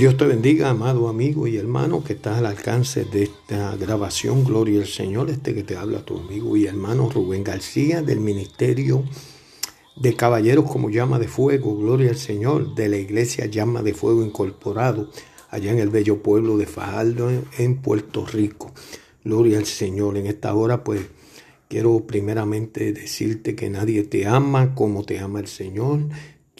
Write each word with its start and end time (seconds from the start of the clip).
Dios 0.00 0.16
te 0.16 0.24
bendiga, 0.24 0.70
amado 0.70 1.10
amigo 1.10 1.46
y 1.46 1.58
hermano 1.58 2.02
que 2.02 2.14
estás 2.14 2.38
al 2.38 2.46
alcance 2.46 3.04
de 3.04 3.24
esta 3.24 3.76
grabación. 3.76 4.44
Gloria 4.46 4.80
al 4.80 4.86
Señor, 4.86 5.28
este 5.28 5.54
que 5.54 5.62
te 5.62 5.76
habla 5.76 6.06
tu 6.06 6.16
amigo 6.16 6.56
y 6.56 6.64
hermano 6.64 7.10
Rubén 7.10 7.44
García 7.44 8.00
del 8.00 8.18
Ministerio 8.18 9.04
de 9.96 10.16
Caballeros 10.16 10.64
como 10.70 10.88
Llama 10.88 11.18
de 11.18 11.28
Fuego. 11.28 11.76
Gloria 11.76 12.08
al 12.08 12.16
Señor 12.16 12.74
de 12.74 12.88
la 12.88 12.96
Iglesia 12.96 13.44
Llama 13.44 13.82
de 13.82 13.92
Fuego 13.92 14.24
Incorporado 14.24 15.10
allá 15.50 15.70
en 15.70 15.78
el 15.78 15.90
bello 15.90 16.22
pueblo 16.22 16.56
de 16.56 16.64
Fajardo 16.64 17.30
en 17.58 17.82
Puerto 17.82 18.24
Rico. 18.24 18.72
Gloria 19.22 19.58
al 19.58 19.66
Señor. 19.66 20.16
En 20.16 20.24
esta 20.24 20.54
hora 20.54 20.82
pues 20.82 21.02
quiero 21.68 22.06
primeramente 22.06 22.94
decirte 22.94 23.54
que 23.54 23.68
nadie 23.68 24.04
te 24.04 24.26
ama 24.26 24.74
como 24.74 25.04
te 25.04 25.18
ama 25.18 25.40
el 25.40 25.46
Señor 25.46 26.06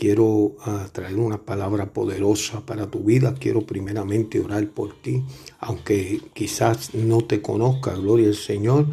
Quiero 0.01 0.57
ah, 0.65 0.89
traer 0.91 1.19
una 1.19 1.45
palabra 1.45 1.93
poderosa 1.93 2.65
para 2.65 2.91
tu 2.91 3.01
vida. 3.01 3.35
Quiero 3.39 3.67
primeramente 3.67 4.41
orar 4.41 4.67
por 4.71 4.95
ti, 4.95 5.23
aunque 5.59 6.23
quizás 6.33 6.95
no 6.95 7.21
te 7.21 7.43
conozca, 7.43 7.93
gloria 7.93 8.29
al 8.29 8.35
Señor, 8.35 8.87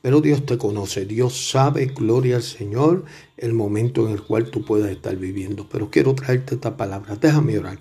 pero 0.00 0.22
Dios 0.22 0.46
te 0.46 0.56
conoce. 0.56 1.04
Dios 1.04 1.50
sabe, 1.50 1.84
gloria 1.94 2.36
al 2.36 2.42
Señor, 2.42 3.04
el 3.36 3.52
momento 3.52 4.06
en 4.06 4.14
el 4.14 4.22
cual 4.22 4.50
tú 4.50 4.64
puedas 4.64 4.90
estar 4.90 5.16
viviendo. 5.16 5.68
Pero 5.70 5.90
quiero 5.90 6.14
traerte 6.14 6.54
esta 6.54 6.78
palabra. 6.78 7.16
Déjame 7.16 7.58
orar. 7.58 7.78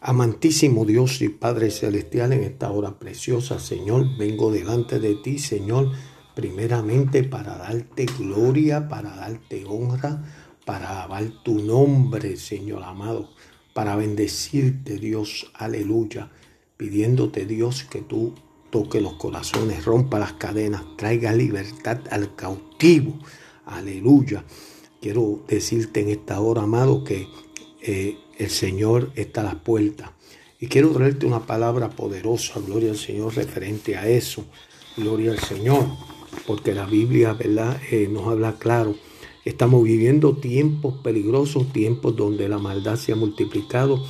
Amantísimo 0.00 0.84
Dios 0.84 1.22
y 1.22 1.28
Padre 1.28 1.70
Celestial, 1.70 2.32
en 2.32 2.42
esta 2.42 2.68
hora 2.68 2.98
preciosa, 2.98 3.60
Señor, 3.60 4.18
vengo 4.18 4.50
delante 4.50 4.98
de 4.98 5.14
ti, 5.14 5.38
Señor, 5.38 5.92
primeramente 6.34 7.22
para 7.22 7.56
darte 7.58 8.06
gloria, 8.18 8.88
para 8.88 9.14
darte 9.14 9.64
honra 9.66 10.24
para 10.64 10.90
alabar 10.90 11.24
tu 11.42 11.60
nombre, 11.60 12.36
Señor 12.36 12.82
amado, 12.82 13.30
para 13.72 13.96
bendecirte, 13.96 14.98
Dios, 14.98 15.50
aleluya, 15.54 16.30
pidiéndote, 16.76 17.44
Dios, 17.44 17.84
que 17.84 18.00
tú 18.00 18.34
toque 18.70 19.00
los 19.00 19.14
corazones, 19.14 19.84
rompa 19.84 20.18
las 20.18 20.32
cadenas, 20.34 20.82
traiga 20.96 21.32
libertad 21.32 22.00
al 22.10 22.34
cautivo, 22.34 23.18
aleluya. 23.66 24.44
Quiero 25.00 25.44
decirte 25.48 26.00
en 26.00 26.08
esta 26.08 26.40
hora, 26.40 26.62
amado, 26.62 27.04
que 27.04 27.28
eh, 27.82 28.16
el 28.38 28.50
Señor 28.50 29.12
está 29.16 29.42
a 29.42 29.44
las 29.44 29.56
puertas. 29.56 30.10
Y 30.58 30.68
quiero 30.68 30.90
traerte 30.90 31.26
una 31.26 31.46
palabra 31.46 31.90
poderosa, 31.90 32.58
gloria 32.60 32.90
al 32.90 32.96
Señor, 32.96 33.34
referente 33.34 33.96
a 33.96 34.08
eso. 34.08 34.46
Gloria 34.96 35.32
al 35.32 35.40
Señor, 35.40 35.84
porque 36.46 36.72
la 36.72 36.86
Biblia, 36.86 37.34
¿verdad?, 37.34 37.78
eh, 37.90 38.08
nos 38.08 38.28
habla 38.28 38.54
claro 38.58 38.96
Estamos 39.44 39.84
viviendo 39.84 40.36
tiempos 40.36 40.94
peligrosos, 41.02 41.70
tiempos 41.70 42.16
donde 42.16 42.48
la 42.48 42.56
maldad 42.56 42.96
se 42.96 43.12
ha 43.12 43.16
multiplicado. 43.16 44.02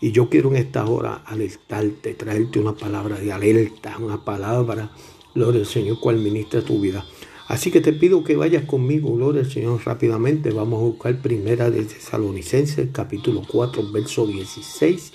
Y 0.00 0.10
yo 0.10 0.28
quiero 0.28 0.50
en 0.50 0.56
esta 0.56 0.84
hora 0.86 1.22
alertarte, 1.24 2.14
traerte 2.14 2.58
una 2.58 2.74
palabra 2.74 3.20
de 3.20 3.30
alerta, 3.30 3.96
una 3.98 4.24
palabra, 4.24 4.90
gloria 5.36 5.60
al 5.60 5.66
Señor, 5.66 6.00
cual 6.00 6.16
ministra 6.18 6.62
tu 6.62 6.80
vida. 6.80 7.06
Así 7.46 7.70
que 7.70 7.80
te 7.80 7.92
pido 7.92 8.24
que 8.24 8.34
vayas 8.34 8.64
conmigo, 8.64 9.14
gloria 9.14 9.42
al 9.42 9.50
Señor, 9.52 9.80
rápidamente. 9.84 10.50
Vamos 10.50 10.80
a 10.80 10.86
buscar 10.86 11.22
primera 11.22 11.70
de 11.70 11.84
Tesalonicenses, 11.84 12.88
capítulo 12.90 13.42
4, 13.46 13.92
verso 13.92 14.26
16 14.26 15.12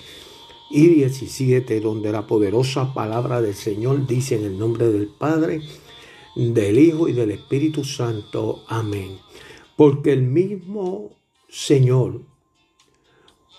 y 0.70 0.86
17, 0.86 1.80
donde 1.80 2.10
la 2.10 2.26
poderosa 2.26 2.94
palabra 2.94 3.42
del 3.42 3.54
Señor 3.54 4.06
dice 4.06 4.36
en 4.36 4.44
el 4.44 4.58
nombre 4.58 4.88
del 4.88 5.08
Padre, 5.08 5.60
del 6.36 6.78
Hijo 6.78 7.06
y 7.06 7.12
del 7.12 7.32
Espíritu 7.32 7.84
Santo. 7.84 8.62
Amén. 8.68 9.18
Porque 9.78 10.12
el 10.12 10.22
mismo 10.22 11.16
Señor, 11.48 12.22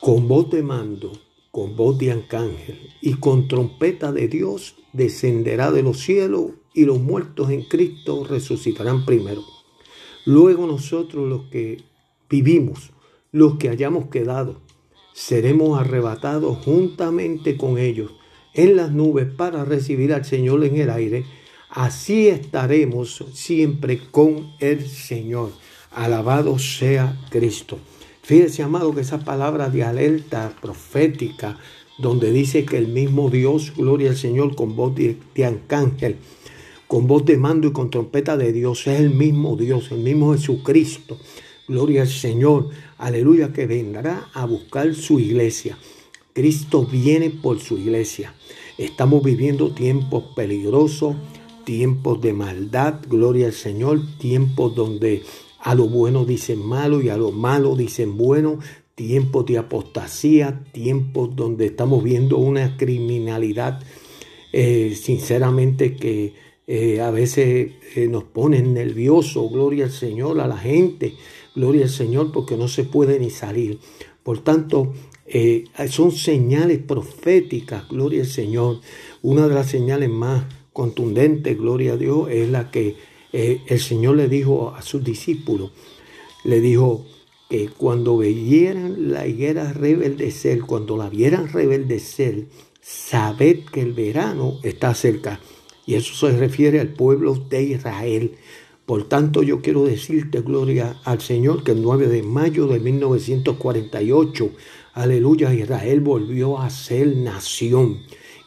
con 0.02 0.28
voz 0.28 0.50
de 0.50 0.62
mando, 0.62 1.14
con 1.50 1.78
voz 1.78 1.98
de 1.98 2.12
arcángel 2.12 2.78
y 3.02 3.14
con 3.14 3.48
trompeta 3.48 4.12
de 4.12 4.28
Dios, 4.28 4.76
descenderá 4.92 5.72
de 5.72 5.82
los 5.82 6.00
cielos 6.00 6.52
y 6.74 6.84
los 6.84 7.00
muertos 7.00 7.52
en 7.52 7.64
Cristo 7.64 8.26
resucitarán 8.26 9.06
primero. 9.06 9.46
Luego 10.26 10.68
nosotros 10.68 11.26
los 11.26 11.44
que 11.46 11.86
vivimos, 12.30 12.92
los 13.32 13.56
que 13.56 13.70
hayamos 13.70 14.10
quedado, 14.10 14.60
seremos 15.14 15.80
arrebatados 15.80 16.58
juntamente 16.66 17.56
con 17.56 17.78
ellos 17.78 18.12
en 18.54 18.76
las 18.76 18.92
nubes 18.92 19.34
para 19.34 19.64
recibir 19.64 20.14
al 20.14 20.26
Señor 20.26 20.66
en 20.66 20.76
el 20.76 20.90
aire. 20.90 21.24
Así 21.70 22.28
estaremos 22.28 23.24
siempre 23.32 24.02
con 24.12 24.52
el 24.60 24.86
Señor. 24.86 25.52
Alabado 25.92 26.60
sea 26.60 27.18
Cristo. 27.30 27.80
Fíjese, 28.22 28.62
amado, 28.62 28.94
que 28.94 29.02
esa 29.02 29.20
palabra 29.20 29.70
de 29.70 29.84
alerta 29.84 30.54
profética, 30.62 31.58
donde 31.98 32.32
dice 32.32 32.64
que 32.64 32.78
el 32.78 32.88
mismo 32.88 33.30
Dios, 33.32 33.74
gloria 33.76 34.12
al 34.12 34.18
Señor, 34.18 34.56
con 34.56 34.76
voz 34.76 34.94
de, 34.96 35.18
arcángel, 35.44 36.18
con 36.88 37.08
voz 37.08 37.26
de 37.26 37.38
mando 37.38 37.68
y 37.68 37.72
con 37.72 37.90
trompeta 37.90 38.38
de 38.38 38.54
Dios, 38.54 38.86
es 38.86 39.00
el 39.00 39.10
mismo 39.10 39.56
Dios, 39.58 39.92
el 39.92 40.00
mismo 40.00 40.34
Jesucristo. 40.34 41.18
Gloria 41.68 42.04
al 42.04 42.08
Señor, 42.08 42.70
aleluya, 43.00 43.52
que 43.52 43.66
vendrá 43.66 44.30
a 44.34 44.46
buscar 44.46 44.94
su 44.94 45.20
iglesia. 45.20 45.78
Cristo 46.34 46.86
viene 46.86 47.32
por 47.32 47.60
su 47.60 47.78
iglesia. 47.78 48.36
Estamos 48.78 49.24
viviendo 49.24 49.72
tiempos 49.72 50.24
peligrosos, 50.36 51.16
tiempos 51.66 52.22
de 52.22 52.34
maldad, 52.34 53.02
gloria 53.08 53.48
al 53.48 53.54
Señor, 53.54 54.02
tiempos 54.20 54.76
donde 54.76 55.24
a 55.62 55.76
lo 55.76 55.88
bueno 55.88 56.26
dicen 56.26 56.66
malo 56.66 57.02
y 57.02 57.10
a 57.10 57.18
lo 57.18 57.32
malo 57.32 57.76
dicen 57.76 58.18
bueno. 58.18 58.60
Tiempos 58.96 59.46
de 59.46 59.58
apostasía, 59.58 60.62
tiempos 60.74 61.34
donde 61.34 61.68
estamos 61.68 62.04
viendo 62.04 62.38
una 62.38 62.76
criminalidad, 62.76 63.80
eh, 64.52 64.94
sinceramente, 65.02 65.96
que 65.96 66.34
eh, 66.68 67.00
a 67.00 67.10
veces 67.10 67.72
eh, 67.96 68.08
nos 68.08 68.26
pone 68.26 68.62
nervioso. 68.62 69.48
Gloria 69.50 69.86
al 69.86 69.92
Señor, 69.92 70.42
a 70.42 70.48
la 70.48 70.58
gente. 70.58 71.14
Gloria 71.56 71.84
al 71.84 71.90
Señor, 71.90 72.34
porque 72.34 72.58
no 72.58 72.68
se 72.68 72.84
puede 72.84 73.20
ni 73.20 73.30
salir. 73.30 73.80
Por 74.24 74.44
tanto, 74.44 74.94
son 75.90 76.12
señales 76.12 76.80
proféticas, 76.80 77.88
gloria 77.88 78.22
al 78.22 78.28
Señor. 78.28 78.82
Una 79.22 79.48
de 79.48 79.56
las 79.56 79.68
señales 79.68 80.10
más 80.10 80.44
contundentes, 80.74 81.58
gloria 81.58 81.94
a 81.94 81.98
Dios, 81.98 82.30
es 82.30 82.50
la 82.50 82.70
que 82.70 82.96
eh, 83.32 83.62
el 83.68 83.80
Señor 83.80 84.16
le 84.18 84.28
dijo 84.28 84.74
a 84.76 84.82
sus 84.82 85.04
discípulos, 85.04 85.72
le 86.44 86.62
dijo 86.62 87.06
que 87.50 87.70
cuando 87.70 88.18
vieran 88.18 89.12
la 89.12 89.28
higuera 89.28 89.74
rebeldecer, 89.74 90.62
cuando 90.62 90.98
la 90.98 91.10
vieran 91.10 91.48
rebeldecer, 91.50 92.46
sabed 92.82 93.66
que 93.72 93.82
el 93.82 93.94
verano 93.94 94.60
está 94.64 94.94
cerca. 94.94 95.40
Y 95.86 95.96
eso 95.96 96.14
se 96.14 96.38
refiere 96.38 96.80
al 96.80 96.90
pueblo 96.90 97.36
de 97.36 97.64
Israel. 97.64 98.36
Por 98.86 99.08
tanto, 99.08 99.44
yo 99.44 99.62
quiero 99.62 99.86
decirte, 99.86 100.42
gloria 100.42 101.00
al 101.04 101.22
Señor, 101.22 101.64
que 101.64 101.72
el 101.72 101.82
9 101.82 102.08
de 102.08 102.24
mayo 102.24 102.68
de 102.68 102.80
1948, 102.80 104.50
aleluya, 104.94 105.54
Israel 105.54 106.02
volvió 106.02 106.60
a 106.60 106.70
ser 106.70 107.16
nación. 107.18 108.00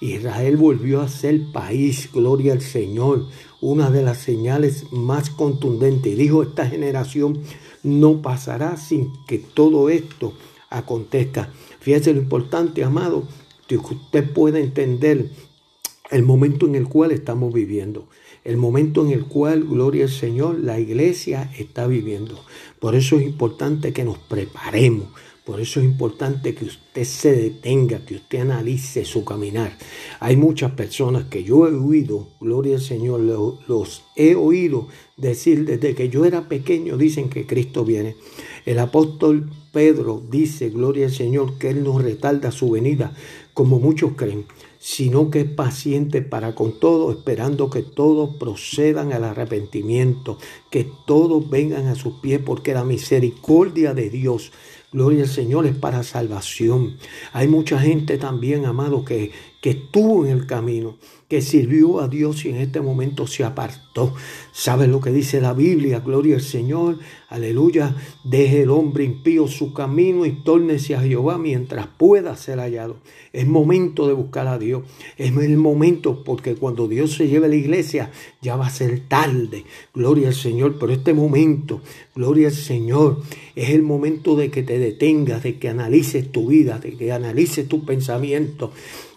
Israel 0.02 0.56
volvió 0.56 1.00
a 1.00 1.08
ser 1.08 1.52
país, 1.52 2.10
gloria 2.12 2.52
al 2.52 2.60
Señor 2.60 3.26
una 3.62 3.90
de 3.90 4.02
las 4.02 4.18
señales 4.18 4.86
más 4.90 5.30
contundentes. 5.30 6.18
Dijo, 6.18 6.42
esta 6.42 6.66
generación 6.66 7.40
no 7.84 8.20
pasará 8.20 8.76
sin 8.76 9.12
que 9.26 9.38
todo 9.38 9.88
esto 9.88 10.34
acontezca. 10.68 11.50
Fíjese 11.80 12.12
lo 12.12 12.20
importante, 12.20 12.82
amado, 12.82 13.22
que 13.68 13.76
usted 13.78 14.30
pueda 14.32 14.58
entender 14.58 15.30
el 16.10 16.24
momento 16.24 16.66
en 16.66 16.74
el 16.74 16.88
cual 16.88 17.12
estamos 17.12 17.54
viviendo, 17.54 18.08
el 18.44 18.56
momento 18.56 19.06
en 19.06 19.12
el 19.12 19.24
cual, 19.26 19.62
gloria 19.62 20.04
al 20.04 20.10
Señor, 20.10 20.58
la 20.58 20.80
iglesia 20.80 21.50
está 21.56 21.86
viviendo. 21.86 22.44
Por 22.80 22.96
eso 22.96 23.16
es 23.16 23.22
importante 23.22 23.92
que 23.92 24.04
nos 24.04 24.18
preparemos, 24.18 25.06
por 25.44 25.60
eso 25.60 25.80
es 25.80 25.86
importante 25.86 26.54
que 26.54 26.66
usted 26.66 27.04
se 27.04 27.32
detenga, 27.32 28.04
que 28.04 28.14
usted 28.14 28.40
analice 28.40 29.04
su 29.04 29.24
caminar. 29.24 29.76
Hay 30.20 30.36
muchas 30.36 30.72
personas 30.72 31.24
que 31.24 31.42
yo 31.42 31.66
he 31.66 31.74
oído, 31.74 32.28
gloria 32.40 32.76
al 32.76 32.80
Señor, 32.80 33.20
los 33.20 34.04
he 34.14 34.36
oído 34.36 34.86
decir 35.16 35.64
desde 35.64 35.96
que 35.96 36.08
yo 36.08 36.24
era 36.24 36.48
pequeño, 36.48 36.96
dicen 36.96 37.28
que 37.28 37.46
Cristo 37.46 37.84
viene. 37.84 38.14
El 38.66 38.78
apóstol 38.78 39.50
Pedro 39.72 40.22
dice, 40.30 40.70
gloria 40.70 41.06
al 41.06 41.12
Señor, 41.12 41.58
que 41.58 41.70
Él 41.70 41.82
no 41.82 41.98
retarda 41.98 42.52
su 42.52 42.70
venida, 42.70 43.12
como 43.52 43.80
muchos 43.80 44.12
creen, 44.16 44.44
sino 44.78 45.30
que 45.30 45.40
es 45.40 45.50
paciente 45.50 46.22
para 46.22 46.54
con 46.54 46.78
todo, 46.78 47.10
esperando 47.10 47.68
que 47.68 47.82
todos 47.82 48.36
procedan 48.36 49.12
al 49.12 49.24
arrepentimiento, 49.24 50.38
que 50.70 50.86
todos 51.06 51.50
vengan 51.50 51.88
a 51.88 51.96
sus 51.96 52.14
pies, 52.20 52.40
porque 52.44 52.74
la 52.74 52.84
misericordia 52.84 53.94
de 53.94 54.10
Dios 54.10 54.52
Gloria 54.92 55.22
al 55.22 55.28
Señor 55.28 55.66
es 55.66 55.74
para 55.74 56.02
salvación. 56.02 56.96
Hay 57.32 57.48
mucha 57.48 57.78
gente 57.78 58.18
también, 58.18 58.66
amado, 58.66 59.04
que, 59.04 59.32
que 59.62 59.70
estuvo 59.70 60.26
en 60.26 60.32
el 60.32 60.46
camino, 60.46 60.98
que 61.28 61.40
sirvió 61.40 62.00
a 62.00 62.08
Dios 62.08 62.44
y 62.44 62.48
en 62.48 62.56
este 62.56 62.80
momento 62.80 63.28
se 63.28 63.44
apartó. 63.44 64.12
¿Sabes 64.52 64.88
lo 64.88 65.00
que 65.00 65.12
dice 65.12 65.40
la 65.40 65.54
Biblia? 65.54 66.00
Gloria 66.00 66.34
al 66.34 66.42
Señor, 66.42 66.98
aleluya. 67.28 67.94
Deje 68.24 68.62
el 68.62 68.70
hombre 68.70 69.04
impío 69.04 69.46
su 69.46 69.72
camino 69.72 70.26
y 70.26 70.32
tórnese 70.32 70.96
a 70.96 71.00
Jehová 71.00 71.38
mientras 71.38 71.86
pueda 71.86 72.36
ser 72.36 72.58
hallado. 72.58 72.96
Es 73.32 73.46
momento 73.46 74.08
de 74.08 74.14
buscar 74.14 74.48
a 74.48 74.58
Dios. 74.58 74.82
Es 75.16 75.34
el 75.34 75.56
momento 75.56 76.24
porque 76.24 76.56
cuando 76.56 76.88
Dios 76.88 77.14
se 77.14 77.28
lleve 77.28 77.46
a 77.46 77.50
la 77.50 77.56
iglesia 77.56 78.10
ya 78.42 78.56
va 78.56 78.66
a 78.66 78.70
ser 78.70 79.06
tarde. 79.06 79.64
Gloria 79.94 80.28
al 80.28 80.34
Señor. 80.34 80.76
Pero 80.80 80.92
este 80.92 81.14
momento, 81.14 81.80
gloria 82.16 82.48
al 82.48 82.54
Señor, 82.54 83.22
es 83.54 83.70
el 83.70 83.82
momento 83.82 84.34
de 84.34 84.50
que 84.50 84.64
te 84.64 84.80
detengas, 84.80 85.44
de 85.44 85.58
que 85.58 85.68
analices 85.68 86.32
tu 86.32 86.48
vida, 86.48 86.78
de 86.80 86.94
que 86.96 87.12
analices 87.12 87.68
tu 87.68 87.84
pensamiento 87.84 88.72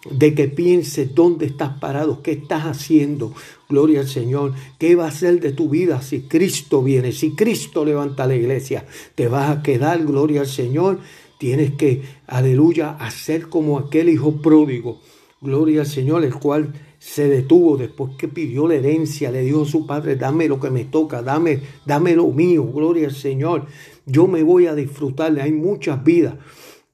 de 0.10 0.36
que 0.36 0.48
pienses 0.48 1.16
dónde 1.16 1.48
estás 1.48 1.80
parado, 1.80 2.22
qué 2.22 2.32
estás 2.34 2.64
haciendo. 2.64 3.34
Gloria 3.68 4.02
al 4.02 4.08
Señor. 4.08 4.54
¿Qué 4.78 4.96
va 4.96 5.08
a 5.08 5.12
ser 5.12 5.40
de 5.40 5.52
tu 5.52 5.70
vida 5.70 6.02
si 6.02 6.22
Cristo 6.22 6.84
viene? 6.84 7.12
Si 7.12 7.32
Cristo 7.32 7.84
levanta 7.84 8.28
la 8.28 8.36
iglesia, 8.36 8.86
te 9.16 9.28
vas 9.28 9.50
a 9.50 9.64
quedar, 9.64 10.06
gloria 10.06 10.42
al 10.42 10.48
Señor. 10.48 11.00
Tienes 11.40 11.74
que, 11.74 12.04
aleluya, 12.28 12.92
hacer 12.92 13.50
como 13.50 13.80
aquel 13.80 14.10
hijo 14.10 14.42
pródigo. 14.42 15.02
Gloria 15.42 15.82
al 15.82 15.88
Señor, 15.88 16.24
el 16.24 16.36
cual 16.36 16.74
se 17.00 17.28
detuvo 17.28 17.78
después 17.78 18.16
que 18.18 18.28
pidió 18.28 18.68
la 18.68 18.76
herencia, 18.76 19.32
le 19.32 19.42
dijo 19.42 19.64
a 19.64 19.66
su 19.66 19.86
padre, 19.86 20.16
dame 20.16 20.48
lo 20.48 20.60
que 20.60 20.72
me 20.72 20.86
toca, 20.86 21.22
dame, 21.22 21.60
dame 21.86 22.16
lo 22.16 22.28
mío, 22.28 22.64
gloria 22.64 23.08
al 23.08 23.14
Señor. 23.14 23.66
Yo 24.06 24.28
me 24.28 24.44
voy 24.44 24.68
a 24.68 24.76
disfrutar, 24.76 25.40
hay 25.40 25.52
muchas 25.52 26.04
vidas 26.04 26.36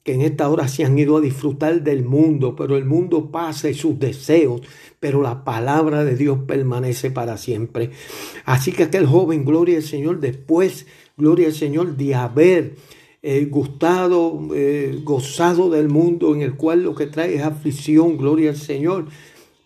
que 0.04 0.14
en 0.14 0.22
esta 0.22 0.50
hora 0.50 0.68
se 0.68 0.84
han 0.84 0.98
ido 0.98 1.18
a 1.18 1.22
disfrutar 1.22 1.84
del 1.84 2.04
mundo, 2.04 2.56
pero 2.56 2.76
el 2.76 2.86
mundo 2.86 3.32
pasa 3.32 3.70
y 3.70 3.74
sus 3.74 4.00
deseos, 4.00 4.62
pero 5.00 5.22
la 5.22 5.44
palabra 5.44 6.04
de 6.04 6.16
Dios 6.16 6.40
permanece 6.48 7.12
para 7.12 7.38
siempre. 7.38 7.92
Así 8.46 8.72
que 8.72 8.84
aquel 8.84 9.06
joven, 9.06 9.46
gloria 9.46 9.78
al 9.78 9.84
Señor, 9.84 10.20
después, 10.20 10.88
gloria 11.18 11.48
al 11.48 11.54
Señor, 11.54 11.98
de 11.98 12.16
haber 12.16 12.76
eh, 13.22 13.46
gustado, 13.46 14.40
eh, 14.56 15.00
gozado 15.04 15.70
del 15.70 15.90
mundo 15.90 16.34
en 16.34 16.42
el 16.42 16.56
cual 16.56 16.84
lo 16.84 16.96
que 16.96 17.06
trae 17.06 17.36
es 17.36 17.44
aflicción, 17.44 18.18
gloria 18.18 18.50
al 18.50 18.58
Señor, 18.58 19.06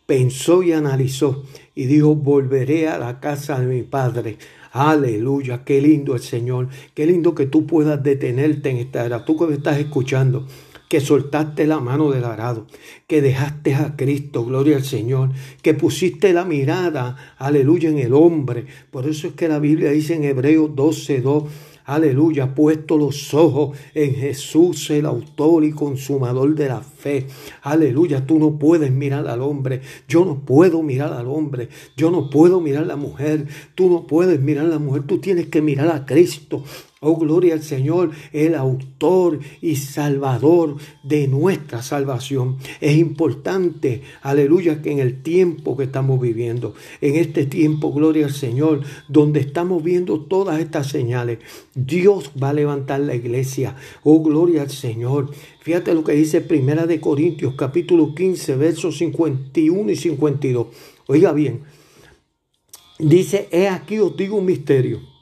pensó 0.05 0.63
y 0.63 0.73
analizó 0.73 1.43
y 1.73 1.85
dijo, 1.85 2.15
volveré 2.15 2.89
a 2.89 2.99
la 2.99 3.19
casa 3.21 3.59
de 3.59 3.67
mi 3.67 3.83
padre 3.83 4.37
Aleluya, 4.77 5.63
qué 5.63 5.79
lindo 5.79 6.15
el 6.15 6.19
Señor. 6.19 6.67
Qué 6.93 7.05
lindo 7.05 7.33
que 7.33 7.45
tú 7.45 7.65
puedas 7.65 8.03
detenerte 8.03 8.71
en 8.71 8.75
esta 8.75 9.05
era. 9.05 9.23
Tú 9.23 9.37
que 9.37 9.45
me 9.47 9.53
estás 9.53 9.79
escuchando, 9.79 10.47
que 10.89 10.99
soltaste 10.99 11.65
la 11.65 11.79
mano 11.79 12.11
del 12.11 12.25
arado, 12.25 12.67
que 13.07 13.21
dejaste 13.21 13.73
a 13.73 13.95
Cristo, 13.95 14.43
gloria 14.43 14.75
al 14.75 14.83
Señor, 14.83 15.29
que 15.61 15.75
pusiste 15.75 16.33
la 16.33 16.43
mirada, 16.43 17.15
aleluya, 17.37 17.87
en 17.87 17.99
el 17.99 18.13
hombre. 18.13 18.65
Por 18.91 19.07
eso 19.07 19.27
es 19.27 19.33
que 19.35 19.47
la 19.47 19.59
Biblia 19.59 19.91
dice 19.91 20.15
en 20.15 20.25
Hebreos 20.25 20.71
12:2 20.75 21.45
aleluya, 21.85 22.53
puesto 22.53 22.97
los 22.97 23.33
ojos 23.33 23.77
en 23.93 24.15
Jesús, 24.15 24.89
el 24.89 25.05
autor 25.05 25.63
y 25.63 25.71
consumador 25.71 26.55
de 26.55 26.67
la 26.67 26.81
fe. 26.81 27.27
Aleluya, 27.61 28.25
tú 28.25 28.39
no 28.39 28.57
puedes 28.57 28.91
mirar 28.91 29.27
al 29.27 29.41
hombre, 29.41 29.81
yo 30.07 30.25
no 30.25 30.39
puedo 30.39 30.83
mirar 30.83 31.13
al 31.13 31.27
hombre, 31.27 31.69
yo 31.95 32.11
no 32.11 32.29
puedo 32.29 32.59
mirar 32.59 32.83
a 32.83 32.87
la 32.87 32.95
mujer, 32.95 33.47
tú 33.75 33.89
no 33.89 34.07
puedes 34.07 34.41
mirar 34.41 34.65
a 34.65 34.69
la 34.69 34.79
mujer, 34.79 35.03
tú 35.03 35.19
tienes 35.19 35.47
que 35.47 35.61
mirar 35.61 35.89
a 35.89 36.05
Cristo. 36.05 36.63
Oh, 37.07 37.17
gloria 37.17 37.53
al 37.53 37.61
Señor, 37.61 38.09
el 38.33 38.55
autor 38.55 39.39
y 39.61 39.75
salvador 39.75 40.77
de 41.03 41.27
nuestra 41.27 41.83
salvación. 41.83 42.57
Es 42.81 42.97
importante, 42.97 44.01
aleluya, 44.23 44.81
que 44.81 44.91
en 44.91 44.97
el 44.97 45.21
tiempo 45.21 45.77
que 45.77 45.83
estamos 45.83 46.19
viviendo, 46.19 46.73
en 47.01 47.15
este 47.17 47.45
tiempo, 47.45 47.93
gloria 47.93 48.25
al 48.25 48.33
Señor, 48.33 48.81
donde 49.07 49.39
estamos 49.39 49.83
viendo 49.83 50.19
todas 50.21 50.59
estas 50.59 50.87
señales, 50.87 51.37
Dios 51.75 52.31
va 52.41 52.49
a 52.49 52.53
levantar 52.53 53.01
la 53.01 53.13
iglesia. 53.13 53.75
Oh, 54.03 54.23
gloria 54.23 54.63
al 54.63 54.71
Señor. 54.71 55.29
Fíjate 55.61 55.93
lo 55.93 56.03
que 56.03 56.13
dice 56.13 56.41
Primera 56.41 56.87
de 56.87 56.99
Corintios, 56.99 57.53
capítulo 57.53 58.15
15, 58.15 58.55
versos 58.55 58.97
51 58.97 59.91
y 59.91 59.95
52. 59.95 60.67
Oiga 61.05 61.33
bien, 61.33 61.65
dice, 62.97 63.47
he 63.51 63.67
aquí 63.67 63.99
os 63.99 64.17
digo 64.17 64.37
un 64.37 64.45
misterio 64.45 65.14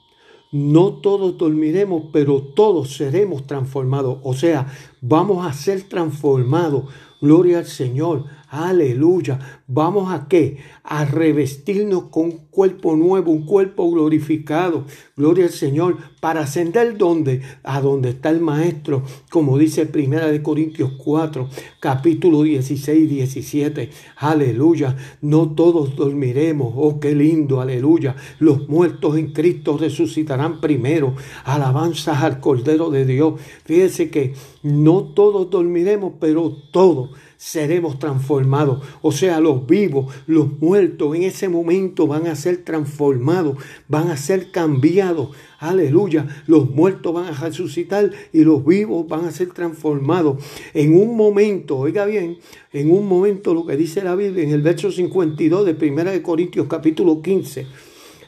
no 0.54 0.94
todos 0.94 1.38
dormiremos, 1.38 2.04
pero 2.14 2.42
todos 2.42 2.96
seremos 2.96 3.48
transformados. 3.48 4.20
O 4.24 4.34
sea, 4.34 4.68
vamos 5.02 5.46
a 5.46 5.52
ser 5.52 5.82
transformados. 5.84 6.86
Gloria 7.20 7.58
al 7.58 7.66
Señor. 7.66 8.26
Aleluya. 8.50 9.40
¿Vamos 9.66 10.14
a 10.14 10.28
qué? 10.28 10.60
A 10.84 11.06
revestirnos 11.06 12.10
con 12.10 12.26
un 12.26 12.38
cuerpo 12.50 12.96
nuevo, 12.98 13.32
un 13.32 13.46
cuerpo 13.46 13.90
glorificado. 13.90 14.86
Gloria 15.16 15.46
al 15.46 15.52
Señor. 15.52 15.98
Para 16.20 16.42
ascender 16.42 16.98
donde? 16.98 17.42
A 17.64 17.80
donde 17.80 18.10
está 18.10 18.30
el 18.30 18.42
Maestro. 18.42 19.04
Como 19.30 19.58
dice 19.58 19.86
Primera 19.86 20.28
de 20.28 20.44
Corintios 20.44 20.92
4, 20.98 21.48
capítulo 21.80 22.44
16 22.44 23.00
y 23.00 23.08
17. 23.08 23.90
Aleluya. 24.18 24.98
No 25.22 25.52
todos 25.52 25.96
dormiremos. 25.96 26.74
Oh, 26.76 27.00
qué 27.00 27.16
lindo. 27.16 27.62
Aleluya. 27.62 28.16
Los 28.40 28.68
muertos 28.68 29.18
en 29.18 29.32
Cristo 29.32 29.78
resucitarán 29.78 30.60
primero. 30.60 31.16
Alabanzas 31.46 32.24
al 32.24 32.42
Cordero 32.42 32.90
de 32.90 33.06
Dios. 33.06 33.40
Fíjese 33.64 34.10
que 34.10 34.34
no 34.64 35.04
todos 35.04 35.50
dormiremos, 35.50 36.14
pero 36.20 36.52
todos 36.72 37.12
seremos 37.38 38.00
transformados. 38.00 38.86
O 39.02 39.12
sea, 39.12 39.40
los 39.42 39.68
vivos, 39.68 40.14
los 40.28 40.48
muertos 40.60 40.73
en 40.76 41.24
ese 41.24 41.50
momento 41.50 42.08
van 42.08 42.28
a 42.28 42.36
ser 42.36 42.64
transformados, 42.64 43.58
van 43.88 44.10
a 44.10 44.18
ser 44.18 44.52
cambiados. 44.52 45.30
Aleluya. 45.60 46.28
Los 46.48 46.70
muertos 46.70 47.14
van 47.14 47.26
a 47.26 47.32
resucitar 47.32 48.12
y 48.32 48.44
los 48.44 48.66
vivos 48.66 49.08
van 49.08 49.26
a 49.26 49.32
ser 49.32 49.50
transformados. 49.50 50.44
En 50.74 50.96
un 50.96 51.16
momento, 51.16 51.78
oiga 51.78 52.06
bien, 52.06 52.40
en 52.72 52.92
un 52.92 53.08
momento 53.08 53.54
lo 53.54 53.66
que 53.66 53.78
dice 53.78 54.04
la 54.04 54.16
Biblia 54.16 54.44
en 54.44 54.52
el 54.52 54.62
verso 54.62 54.92
52 54.92 55.66
de 55.66 55.90
1 55.90 56.04
de 56.12 56.22
Corintios 56.22 56.68
capítulo 56.68 57.22
15. 57.22 57.68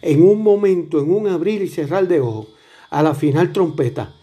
En 0.02 0.22
un 0.22 0.42
momento, 0.44 1.00
en 1.00 1.12
un 1.12 1.28
abrir 1.28 1.62
y 1.62 1.68
cerrar 1.68 2.08
de 2.08 2.20
ojos, 2.20 2.48
a 2.92 3.02
la 3.02 3.16
final 3.16 3.52
trompeta 3.52 4.14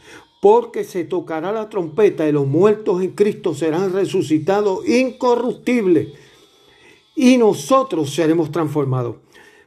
porque 0.41 0.83
se 0.83 1.05
tocará 1.05 1.53
la 1.53 1.69
trompeta 1.69 2.29
y 2.29 2.33
los 2.33 2.49
muertos 2.49 3.01
en 3.01 3.13
Cristo 3.13 3.55
serán 3.55 3.93
resucitados 3.93 4.85
incorruptibles 4.89 6.09
y 7.14 7.37
nosotros 7.37 8.14
seremos 8.14 8.50
transformados. 8.50 9.17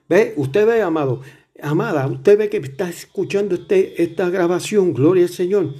¿Ve? 0.07 0.33
Usted 0.37 0.67
ve, 0.67 0.81
amado, 0.81 1.21
amada, 1.61 2.07
usted 2.07 2.37
ve 2.37 2.49
que 2.49 2.57
está 2.57 2.89
escuchando 2.89 3.55
este, 3.55 4.01
esta 4.01 4.29
grabación, 4.29 4.93
gloria 4.93 5.23
al 5.23 5.29
Señor 5.29 5.73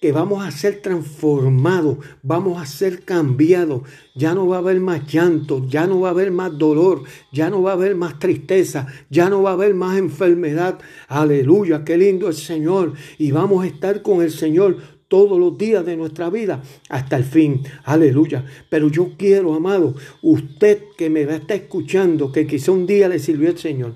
que 0.00 0.12
vamos 0.12 0.44
a 0.44 0.50
ser 0.50 0.82
transformados, 0.82 1.98
vamos 2.22 2.60
a 2.60 2.66
ser 2.66 3.04
cambiados. 3.04 3.82
Ya 4.14 4.34
no 4.34 4.46
va 4.46 4.56
a 4.56 4.58
haber 4.58 4.78
más 4.78 5.06
llanto, 5.10 5.66
ya 5.68 5.86
no 5.86 6.00
va 6.00 6.08
a 6.08 6.10
haber 6.10 6.30
más 6.30 6.56
dolor, 6.56 7.02
ya 7.32 7.48
no 7.48 7.62
va 7.62 7.70
a 7.70 7.74
haber 7.74 7.94
más 7.94 8.18
tristeza, 8.18 8.86
ya 9.08 9.30
no 9.30 9.42
va 9.42 9.50
a 9.50 9.54
haber 9.54 9.74
más 9.74 9.98
enfermedad. 9.98 10.78
Aleluya, 11.08 11.84
qué 11.84 11.96
lindo 11.96 12.28
el 12.28 12.34
Señor. 12.34 12.92
Y 13.18 13.30
vamos 13.32 13.64
a 13.64 13.66
estar 13.66 14.02
con 14.02 14.22
el 14.22 14.30
Señor 14.30 14.76
todos 15.08 15.38
los 15.38 15.56
días 15.56 15.84
de 15.86 15.96
nuestra 15.96 16.30
vida 16.30 16.62
hasta 16.88 17.16
el 17.16 17.24
fin. 17.24 17.62
Aleluya. 17.84 18.44
Pero 18.68 18.88
yo 18.88 19.12
quiero, 19.16 19.54
amado, 19.54 19.94
usted 20.22 20.82
que 20.96 21.10
me 21.10 21.22
está 21.22 21.54
escuchando, 21.54 22.32
que 22.32 22.46
quizá 22.46 22.72
un 22.72 22.86
día 22.86 23.08
le 23.08 23.18
sirvió 23.18 23.50
el 23.50 23.58
Señor, 23.58 23.94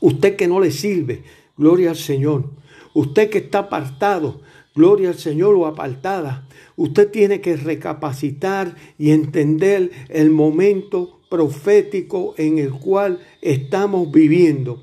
usted 0.00 0.36
que 0.36 0.48
no 0.48 0.60
le 0.60 0.70
sirve, 0.70 1.22
gloria 1.56 1.90
al 1.90 1.96
Señor. 1.96 2.44
Usted 2.94 3.28
que 3.28 3.38
está 3.38 3.58
apartado, 3.58 4.40
gloria 4.74 5.10
al 5.10 5.18
Señor 5.18 5.54
o 5.54 5.66
apartada. 5.66 6.48
Usted 6.76 7.10
tiene 7.10 7.42
que 7.42 7.56
recapacitar 7.56 8.74
y 8.98 9.10
entender 9.10 9.90
el 10.08 10.30
momento 10.30 11.20
profético 11.28 12.34
en 12.38 12.58
el 12.58 12.70
cual 12.70 13.20
estamos 13.42 14.10
viviendo. 14.10 14.82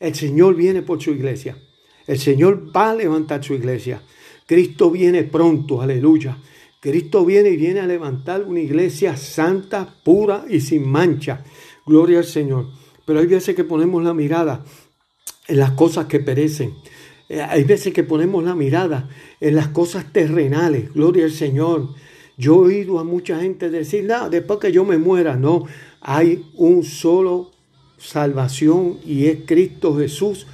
El 0.00 0.14
Señor 0.14 0.54
viene 0.54 0.80
por 0.80 1.02
su 1.02 1.10
iglesia. 1.10 1.58
El 2.06 2.18
Señor 2.18 2.74
va 2.74 2.90
a 2.90 2.94
levantar 2.94 3.44
su 3.44 3.54
iglesia. 3.54 4.02
Cristo 4.46 4.90
viene 4.90 5.24
pronto, 5.24 5.80
aleluya. 5.80 6.36
Cristo 6.80 7.24
viene 7.24 7.50
y 7.50 7.56
viene 7.56 7.80
a 7.80 7.86
levantar 7.86 8.42
una 8.42 8.60
iglesia 8.60 9.16
santa, 9.16 9.94
pura 10.02 10.44
y 10.48 10.60
sin 10.60 10.88
mancha. 10.88 11.44
Gloria 11.86 12.18
al 12.18 12.24
Señor. 12.24 12.66
Pero 13.06 13.20
hay 13.20 13.26
veces 13.26 13.54
que 13.54 13.64
ponemos 13.64 14.02
la 14.02 14.14
mirada 14.14 14.64
en 15.46 15.58
las 15.58 15.72
cosas 15.72 16.06
que 16.06 16.20
perecen. 16.20 16.74
Eh, 17.28 17.40
hay 17.40 17.64
veces 17.64 17.92
que 17.92 18.04
ponemos 18.04 18.44
la 18.44 18.54
mirada 18.54 19.08
en 19.40 19.54
las 19.54 19.68
cosas 19.68 20.12
terrenales, 20.12 20.92
gloria 20.92 21.24
al 21.24 21.32
Señor. 21.32 21.88
Yo 22.36 22.54
he 22.54 22.74
oído 22.74 22.98
a 22.98 23.04
mucha 23.04 23.40
gente 23.40 23.70
decir, 23.70 24.04
no, 24.04 24.28
después 24.28 24.58
que 24.58 24.72
yo 24.72 24.84
me 24.84 24.98
muera, 24.98 25.36
no, 25.36 25.64
hay 26.00 26.44
un 26.54 26.82
solo 26.82 27.50
salvación 27.98 28.98
y 29.06 29.26
es 29.26 29.38
Cristo 29.46 29.96
Jesús, 29.96 30.46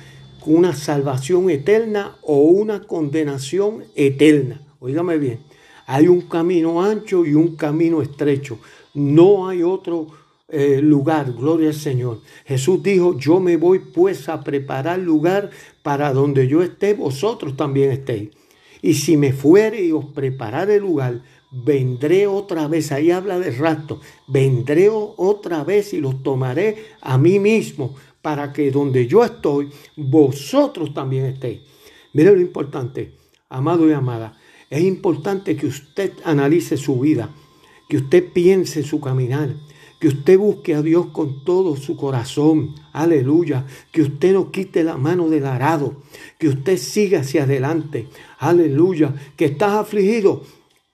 una 0.47 0.75
salvación 0.75 1.51
eterna 1.51 2.17
o 2.23 2.39
una 2.39 2.81
condenación 2.81 3.85
eterna. 3.95 4.63
Óigame 4.81 5.19
bien, 5.19 5.41
Hay 5.87 6.07
un 6.07 6.23
camino 6.23 6.83
ancho 6.83 7.25
y 7.25 7.35
un 7.35 7.57
camino 7.57 8.03
estrecho. 8.03 8.59
No 8.95 9.49
hay 9.49 9.63
otro 9.63 10.09
eh, 10.49 10.81
lugar, 10.83 11.33
gloria 11.33 11.69
al 11.69 11.75
Señor. 11.75 12.21
Jesús 12.45 12.83
dijo, 12.83 13.19
yo 13.19 13.41
me 13.41 13.57
voy 13.57 13.81
pues 13.81 14.29
a 14.29 14.43
preparar 14.43 14.99
lugar 14.99 15.51
para 15.83 16.13
donde 16.13 16.47
yo 16.47 16.63
esté, 16.63 16.95
vosotros 16.95 17.57
también 17.57 17.91
estéis. 17.91 18.31
Y 18.81 18.95
si 18.95 19.17
me 19.17 19.33
fuere 19.33 19.85
y 19.85 19.93
os 19.93 20.07
preparare 20.07 20.79
lugar, 20.79 21.23
vendré 21.51 22.27
otra 22.27 22.69
vez, 22.69 22.93
ahí 22.93 23.11
habla 23.11 23.39
de 23.39 23.51
rato, 23.51 24.01
vendré 24.27 24.89
otra 24.91 25.65
vez 25.65 25.93
y 25.95 26.01
los 26.01 26.23
tomaré 26.23 26.77
a 27.01 27.19
mí 27.19 27.39
mismo 27.39 27.95
para 28.23 28.53
que 28.53 28.71
donde 28.71 29.07
yo 29.07 29.25
estoy, 29.25 29.71
vosotros 29.97 30.93
también 30.93 31.27
estéis. 31.27 31.61
Mire 32.13 32.33
lo 32.33 32.41
importante, 32.41 33.15
amado 33.49 33.89
y 33.89 33.93
amada, 33.93 34.37
es 34.71 34.83
importante 34.83 35.57
que 35.57 35.67
usted 35.67 36.13
analice 36.25 36.77
su 36.77 37.01
vida, 37.01 37.31
que 37.89 37.99
usted 37.99 38.33
piense 38.33 38.83
su 38.83 39.01
caminar, 39.01 39.55
que 39.99 40.09
usted 40.09 40.39
busque 40.39 40.75
a 40.75 40.83
Dios 40.83 41.07
con 41.07 41.45
todo 41.45 41.77
su 41.77 41.97
corazón, 41.97 42.75
aleluya, 42.93 43.67
que 43.91 44.03
usted 44.03 44.33
no 44.33 44.51
quite 44.53 44.85
la 44.85 44.97
mano 44.97 45.29
del 45.29 45.47
arado, 45.47 46.03
que 46.39 46.49
usted 46.49 46.77
siga 46.77 47.21
hacia 47.21 47.45
adelante, 47.45 48.09
aleluya, 48.39 49.15
que 49.37 49.47
estás 49.47 49.73
afligido, 49.73 50.45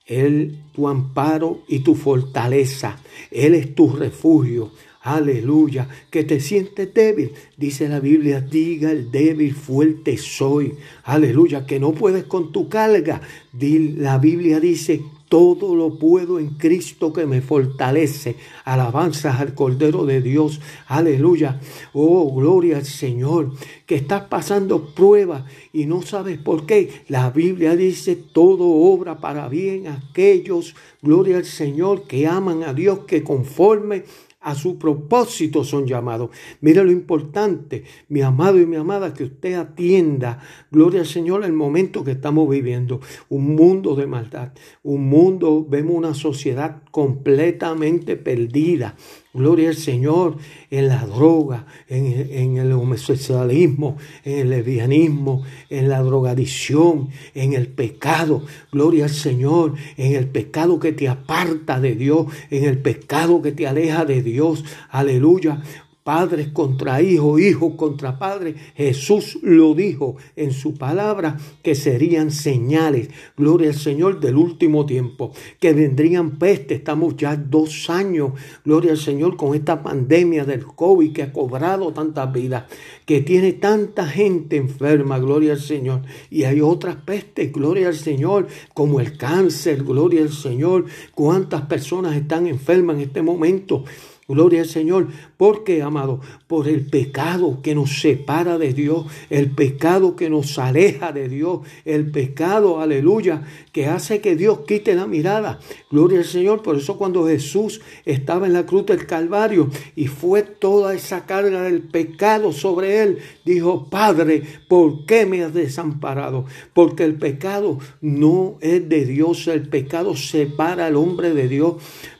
Él 0.05 0.63
tu 0.73 0.87
amparo 0.87 1.61
y 1.67 1.79
tu 1.79 1.95
fortaleza, 1.95 2.99
Él 3.29 3.55
es 3.55 3.75
tu 3.75 3.89
refugio, 3.89 4.71
Aleluya, 5.05 5.87
que 6.09 6.23
te 6.23 6.39
sientes 6.39 6.91
débil. 6.91 7.31
Dice 7.57 7.87
la 7.87 7.99
Biblia, 7.99 8.41
diga 8.41 8.89
el 8.91 9.11
débil, 9.11 9.53
fuerte 9.53 10.17
soy. 10.17 10.73
Aleluya, 11.03 11.67
que 11.67 11.79
no 11.79 11.91
puedes 11.91 12.23
con 12.23 12.51
tu 12.51 12.69
carga. 12.69 13.21
La 13.53 14.17
Biblia 14.17 14.59
dice, 14.59 15.03
todo 15.29 15.75
lo 15.75 15.99
puedo 15.99 16.39
en 16.39 16.55
Cristo 16.55 17.13
que 17.13 17.27
me 17.27 17.41
fortalece. 17.41 18.35
Alabanzas 18.63 19.39
al 19.39 19.53
Cordero 19.53 20.07
de 20.07 20.21
Dios. 20.21 20.59
Aleluya. 20.87 21.61
Oh, 21.93 22.33
gloria 22.33 22.77
al 22.77 22.85
Señor. 22.85 23.51
Que 23.85 23.95
estás 23.95 24.23
pasando 24.23 24.95
pruebas 24.95 25.43
y 25.71 25.85
no 25.85 26.01
sabes 26.01 26.39
por 26.39 26.65
qué. 26.65 27.03
La 27.09 27.29
Biblia 27.29 27.75
dice, 27.75 28.15
todo 28.15 28.65
obra 28.65 29.19
para 29.19 29.49
bien 29.49 29.85
aquellos, 29.85 30.73
gloria 31.03 31.37
al 31.37 31.45
Señor, 31.45 32.07
que 32.07 32.25
aman 32.25 32.63
a 32.63 32.73
Dios, 32.73 33.01
que 33.05 33.23
conforme 33.23 34.05
a 34.45 34.53
su 34.53 34.77
propósito 34.77 35.63
son 35.63 35.87
llamados. 35.87 36.29
Mira 36.61 36.83
lo 36.83 36.91
importante, 36.91 37.83
mi 38.09 38.21
amado 38.21 38.61
y 38.61 38.67
mi 38.67 38.75
amada, 38.75 39.11
que 39.11 39.23
usted 39.23 39.55
atienda, 39.55 40.39
gloria 40.69 40.99
al 40.99 41.07
Señor, 41.07 41.43
el 41.43 41.53
momento 41.53 42.03
que 42.03 42.11
estamos 42.11 42.47
viviendo. 42.47 43.01
Un 43.27 43.55
mundo 43.55 43.95
de 43.95 44.05
maldad, 44.05 44.51
un 44.83 45.09
mundo, 45.09 45.65
vemos 45.67 45.95
una 45.95 46.13
sociedad 46.13 46.83
completamente 46.91 48.17
perdida. 48.17 48.95
Gloria 49.35 49.69
al 49.69 49.75
Señor 49.75 50.37
en 50.71 50.87
la 50.87 51.05
droga, 51.05 51.65
en, 51.87 52.57
el 52.57 52.71
homosexualismo, 52.71 53.97
en 54.23 54.39
el 54.39 54.49
lesbianismo, 54.49 55.43
en 55.69 55.89
la 55.89 56.01
drogadicción, 56.01 57.09
en 57.33 57.53
el 57.53 57.67
pecado. 57.67 58.43
Gloria 58.71 59.05
al 59.05 59.11
Señor 59.11 59.75
en 59.97 60.15
el 60.15 60.27
pecado 60.27 60.79
que 60.79 60.91
te 60.91 61.07
aparta 61.07 61.79
de 61.79 61.95
Dios, 61.95 62.27
en 62.49 62.65
el 62.65 62.77
pecado 62.77 63.41
que 63.41 63.51
te 63.51 63.67
aleja 63.67 64.05
de 64.05 64.21
Dios. 64.21 64.63
Aleluya 64.89 65.61
padres 66.05 66.49
contra 66.49 67.01
hijos, 67.01 67.41
hijos 67.41 67.73
contra 67.75 68.19
padres. 68.19 68.55
Jesús 68.75 69.39
lo 69.41 69.73
dijo 69.73 70.17
en 70.35 70.51
su 70.51 70.75
palabra 70.75 71.35
que 71.63 71.73
serían 71.73 72.29
señales, 72.29 73.09
gloria 73.35 73.69
al 73.69 73.75
Señor, 73.75 74.19
del 74.19 74.35
último 74.35 74.85
tiempo, 74.85 75.31
que 75.59 75.73
vendrían 75.73 76.37
peste. 76.37 76.75
Estamos 76.75 77.17
ya 77.17 77.35
dos 77.35 77.89
años, 77.89 78.33
gloria 78.63 78.91
al 78.91 78.99
Señor, 78.99 79.35
con 79.35 79.55
esta 79.55 79.81
pandemia 79.81 80.45
del 80.45 80.67
COVID 80.67 81.11
que 81.11 81.23
ha 81.23 81.33
cobrado 81.33 81.91
tantas 81.91 82.31
vidas, 82.31 82.65
que 83.07 83.21
tiene 83.21 83.53
tanta 83.53 84.05
gente 84.05 84.57
enferma, 84.57 85.17
gloria 85.17 85.53
al 85.53 85.59
Señor. 85.59 86.03
Y 86.29 86.43
hay 86.43 86.61
otras 86.61 86.97
pestes, 86.97 87.51
gloria 87.51 87.87
al 87.87 87.95
Señor, 87.95 88.45
como 88.75 88.99
el 88.99 89.17
cáncer, 89.17 89.83
gloria 89.83 90.21
al 90.21 90.31
Señor. 90.31 90.85
¿Cuántas 91.15 91.63
personas 91.63 92.15
están 92.15 92.45
enfermas 92.45 92.97
en 92.97 93.01
este 93.01 93.23
momento? 93.23 93.85
Gloria 94.27 94.61
al 94.61 94.67
Señor. 94.67 95.07
porque 95.37 95.83
amado? 95.83 96.19
Por 96.47 96.67
el 96.67 96.87
pecado 96.87 97.59
que 97.61 97.75
nos 97.75 97.99
separa 98.01 98.57
de 98.57 98.73
Dios, 98.73 99.05
el 99.29 99.51
pecado 99.51 100.15
que 100.15 100.29
nos 100.29 100.57
aleja 100.57 101.11
de 101.11 101.29
Dios, 101.29 101.59
el 101.83 102.09
pecado, 102.09 102.79
aleluya, 102.79 103.43
que 103.71 103.85
hace 103.85 104.21
que 104.21 104.35
Dios 104.35 104.61
quite 104.65 104.95
la 104.95 105.05
mirada. 105.05 105.59
Gloria 105.91 106.19
al 106.19 106.25
Señor. 106.25 106.63
Por 106.63 106.77
eso 106.77 106.97
cuando 106.97 107.27
Jesús 107.27 107.81
estaba 108.05 108.47
en 108.47 108.53
la 108.53 108.65
cruz 108.65 108.87
del 108.87 109.05
Calvario 109.05 109.69
y 109.95 110.07
fue 110.07 110.41
toda 110.41 110.95
esa 110.95 111.25
carga 111.25 111.61
del 111.61 111.81
pecado 111.81 112.51
sobre 112.51 113.03
él, 113.03 113.19
dijo, 113.43 113.89
Padre, 113.89 114.41
¿por 114.67 115.05
qué 115.05 115.25
me 115.25 115.43
has 115.43 115.53
desamparado? 115.53 116.45
Porque 116.73 117.03
el 117.03 117.15
pecado 117.15 117.77
no 118.01 118.57
es 118.61 118.87
de 118.89 119.05
Dios, 119.05 119.47
el 119.47 119.67
pecado 119.69 120.15
separa 120.15 120.87
al 120.87 120.95
hombre 120.95 121.33
de 121.33 121.47
Dios. 121.47 121.75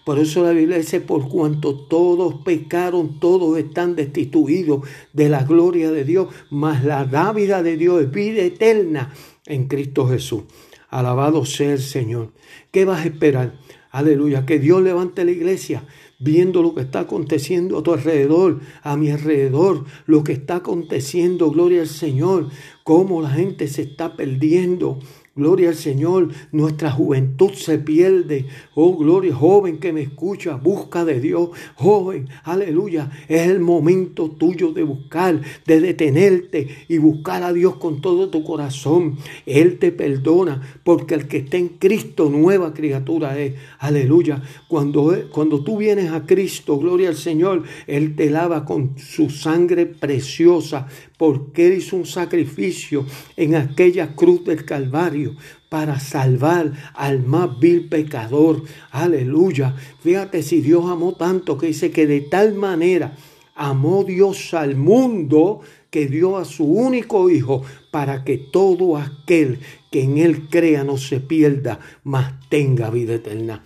Por 0.05 0.19
eso 0.19 0.43
la 0.43 0.51
Biblia 0.51 0.77
dice, 0.77 1.01
por 1.01 1.27
cuanto 1.27 1.75
todos 1.75 2.35
pecaron, 2.45 3.19
todos 3.19 3.57
están 3.57 3.95
destituidos 3.95 4.87
de 5.13 5.29
la 5.29 5.43
gloria 5.43 5.91
de 5.91 6.03
Dios, 6.03 6.27
mas 6.51 6.85
la 6.85 7.05
dávida 7.05 7.63
de 7.63 7.75
Dios 7.75 8.03
es 8.03 8.11
vida 8.11 8.43
eterna 8.43 9.11
en 9.47 9.67
Cristo 9.67 10.07
Jesús. 10.07 10.43
Alabado 10.89 11.43
sea 11.43 11.73
el 11.73 11.79
Señor. 11.79 12.33
¿Qué 12.69 12.85
vas 12.85 13.03
a 13.03 13.07
esperar? 13.07 13.59
Aleluya, 13.89 14.45
que 14.45 14.59
Dios 14.59 14.83
levante 14.83 15.25
la 15.25 15.31
iglesia 15.31 15.85
viendo 16.19 16.61
lo 16.61 16.73
que 16.75 16.81
está 16.81 17.01
aconteciendo 17.01 17.77
a 17.77 17.83
tu 17.83 17.93
alrededor, 17.93 18.59
a 18.83 18.95
mi 18.97 19.09
alrededor, 19.09 19.85
lo 20.05 20.23
que 20.23 20.33
está 20.33 20.57
aconteciendo, 20.57 21.49
gloria 21.51 21.81
al 21.81 21.87
Señor, 21.87 22.49
cómo 22.85 23.19
la 23.19 23.31
gente 23.31 23.67
se 23.67 23.81
está 23.81 24.15
perdiendo, 24.15 24.99
Gloria 25.37 25.67
al 25.67 25.75
Señor, 25.75 26.29
nuestra 26.53 26.89
juventud 26.89 27.51
se 27.51 27.77
pierde. 27.77 28.45
Oh, 28.73 28.95
gloria, 28.95 29.35
joven 29.35 29.79
que 29.79 29.91
me 29.91 29.99
escucha, 29.99 30.55
busca 30.55 31.03
de 31.03 31.19
Dios. 31.19 31.49
Joven, 31.75 32.29
aleluya, 32.45 33.11
es 33.27 33.49
el 33.49 33.59
momento 33.59 34.31
tuyo 34.31 34.71
de 34.71 34.83
buscar, 34.83 35.41
de 35.65 35.81
detenerte 35.81 36.69
y 36.87 36.99
buscar 36.99 37.43
a 37.43 37.51
Dios 37.51 37.75
con 37.75 37.99
todo 37.99 38.29
tu 38.29 38.45
corazón. 38.45 39.17
Él 39.45 39.77
te 39.77 39.91
perdona 39.91 40.61
porque 40.85 41.15
el 41.15 41.27
que 41.27 41.39
está 41.39 41.57
en 41.57 41.67
Cristo, 41.67 42.29
nueva 42.29 42.73
criatura 42.73 43.37
es. 43.37 43.55
Aleluya. 43.79 44.41
Cuando, 44.69 45.13
cuando 45.31 45.65
tú 45.65 45.75
vienes 45.75 46.13
a 46.13 46.25
Cristo, 46.25 46.77
gloria 46.77 47.09
al 47.09 47.17
Señor, 47.17 47.63
Él 47.87 48.15
te 48.15 48.29
lava 48.29 48.63
con 48.63 48.97
su 48.97 49.29
sangre 49.29 49.85
preciosa 49.85 50.87
porque 51.17 51.67
Él 51.67 51.77
hizo 51.77 51.95
un 51.95 52.05
sacrificio 52.05 53.05
en 53.37 53.55
aquella 53.55 54.15
cruz 54.15 54.43
del 54.43 54.65
Calvario 54.65 55.35
para 55.69 55.99
salvar 55.99 56.71
al 56.93 57.23
más 57.23 57.59
vil 57.59 57.87
pecador. 57.89 58.63
Aleluya. 58.91 59.75
Fíjate 60.01 60.43
si 60.43 60.61
Dios 60.61 60.85
amó 60.89 61.13
tanto 61.13 61.57
que 61.57 61.67
dice 61.67 61.91
que 61.91 62.07
de 62.07 62.21
tal 62.21 62.53
manera 62.53 63.15
amó 63.55 64.03
Dios 64.03 64.53
al 64.53 64.75
mundo 64.75 65.61
que 65.89 66.07
dio 66.07 66.37
a 66.37 66.45
su 66.45 66.65
único 66.65 67.29
Hijo 67.29 67.63
para 67.91 68.25
que 68.25 68.37
todo 68.37 68.97
aquel 68.97 69.59
que 69.91 70.03
en 70.03 70.17
Él 70.17 70.49
crea 70.49 70.83
no 70.83 70.97
se 70.97 71.21
pierda, 71.21 71.79
mas 72.03 72.33
tenga 72.49 72.89
vida 72.89 73.15
eterna. 73.15 73.63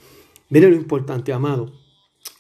Mire 0.50 0.70
lo 0.70 0.76
importante, 0.76 1.34
amado. 1.34 1.74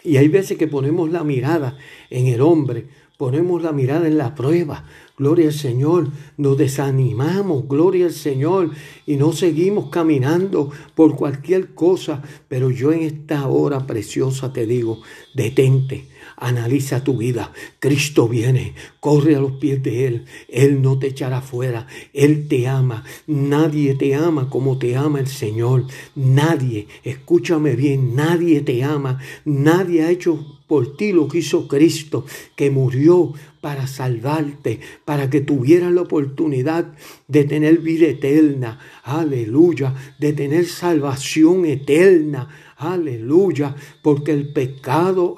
Y 0.03 0.17
hay 0.17 0.27
veces 0.27 0.57
que 0.57 0.67
ponemos 0.67 1.11
la 1.11 1.23
mirada 1.23 1.77
en 2.09 2.27
el 2.27 2.41
hombre, 2.41 2.87
ponemos 3.19 3.61
la 3.61 3.73
mirada 3.73 4.07
en 4.07 4.17
la 4.17 4.33
prueba. 4.33 4.85
Gloria 5.19 5.47
al 5.47 5.53
Señor, 5.53 6.07
nos 6.37 6.57
desanimamos, 6.57 7.67
gloria 7.67 8.05
al 8.05 8.13
Señor, 8.13 8.71
y 9.05 9.17
no 9.17 9.33
seguimos 9.33 9.89
caminando 9.89 10.71
por 10.95 11.17
cualquier 11.17 11.75
cosa. 11.75 12.23
Pero 12.47 12.71
yo 12.71 12.93
en 12.93 13.01
esta 13.01 13.45
hora 13.47 13.85
preciosa 13.85 14.53
te 14.53 14.65
digo, 14.65 15.01
detente, 15.35 16.07
Analiza 16.41 17.03
tu 17.03 17.17
vida. 17.17 17.51
Cristo 17.79 18.29
viene. 18.29 18.73
Corre 19.01 19.35
a 19.35 19.41
los 19.41 19.53
pies 19.53 19.83
de 19.83 20.07
Él. 20.07 20.25
Él 20.47 20.81
no 20.81 20.97
te 20.97 21.07
echará 21.07 21.41
fuera. 21.41 21.85
Él 22.13 22.47
te 22.47 22.65
ama. 22.67 23.03
Nadie 23.27 23.95
te 23.95 24.15
ama 24.15 24.49
como 24.49 24.77
te 24.77 24.95
ama 24.95 25.19
el 25.19 25.27
Señor. 25.27 25.85
Nadie, 26.15 26.87
escúchame 27.03 27.75
bien, 27.75 28.15
nadie 28.15 28.61
te 28.61 28.83
ama. 28.85 29.19
Nadie 29.43 30.03
ha 30.03 30.11
hecho 30.11 30.59
por 30.65 30.95
ti 30.95 31.11
lo 31.11 31.27
que 31.27 31.39
hizo 31.39 31.67
Cristo, 31.67 32.25
que 32.55 32.69
murió 32.69 33.33
para 33.61 33.87
salvarte, 33.87 34.79
para 35.05 35.29
que 35.29 35.41
tuvieras 35.41 35.91
la 35.91 36.01
oportunidad 36.01 36.93
de 37.27 37.43
tener 37.43 37.79
vida 37.79 38.07
eterna. 38.07 38.79
Aleluya, 39.03 39.93
de 40.17 40.33
tener 40.33 40.65
salvación 40.65 41.65
eterna. 41.65 42.47
Aleluya, 42.77 43.75
porque 44.01 44.31
el 44.31 44.53
pecado, 44.53 45.35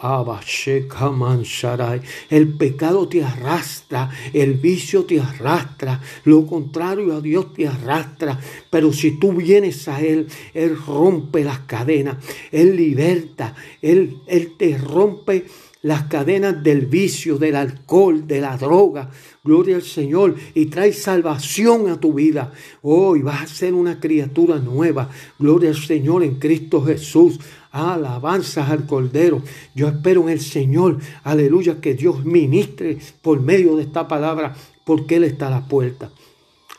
el 2.29 2.47
pecado 2.53 3.07
te 3.07 3.23
arrastra, 3.23 4.11
el 4.31 4.53
vicio 4.53 5.05
te 5.05 5.19
arrastra, 5.19 5.99
lo 6.25 6.45
contrario 6.45 7.15
a 7.15 7.19
Dios 7.19 7.51
te 7.53 7.67
arrastra. 7.67 8.39
Pero 8.69 8.93
si 8.93 9.17
tú 9.17 9.33
vienes 9.33 9.87
a 9.87 10.01
Él, 10.01 10.27
Él 10.53 10.77
rompe 10.77 11.43
las 11.43 11.61
cadenas, 11.61 12.17
Él 12.51 12.75
liberta, 12.75 13.55
Él, 13.81 14.19
Él 14.27 14.53
te 14.55 14.77
rompe 14.77 15.45
las 15.81 16.03
cadenas 16.03 16.63
del 16.63 16.85
vicio, 16.85 17.37
del 17.37 17.55
alcohol, 17.55 18.27
de 18.27 18.41
la 18.41 18.57
droga. 18.57 19.09
Gloria 19.43 19.75
al 19.75 19.81
Señor 19.81 20.35
y 20.53 20.67
trae 20.67 20.93
salvación 20.93 21.89
a 21.89 21.99
tu 21.99 22.13
vida. 22.13 22.53
Hoy 22.81 23.21
vas 23.21 23.41
a 23.41 23.47
ser 23.47 23.73
una 23.73 23.99
criatura 23.99 24.59
nueva. 24.59 25.09
Gloria 25.39 25.69
al 25.69 25.75
Señor 25.77 26.23
en 26.23 26.35
Cristo 26.35 26.83
Jesús. 26.83 27.39
Alabanzas 27.71 28.69
al 28.69 28.85
Cordero. 28.85 29.41
Yo 29.73 29.87
espero 29.87 30.23
en 30.23 30.29
el 30.29 30.41
Señor. 30.41 30.99
Aleluya. 31.23 31.81
Que 31.81 31.95
Dios 31.95 32.25
ministre 32.25 32.97
por 33.21 33.41
medio 33.41 33.75
de 33.77 33.83
esta 33.83 34.07
palabra 34.07 34.55
porque 34.85 35.15
Él 35.15 35.23
está 35.23 35.47
a 35.47 35.51
la 35.51 35.67
puerta. 35.67 36.11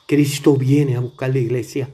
Cristo 0.06 0.56
viene 0.56 0.97
a 0.97 1.00
buscar 1.00 1.30
la 1.30 1.38
iglesia. 1.38 1.88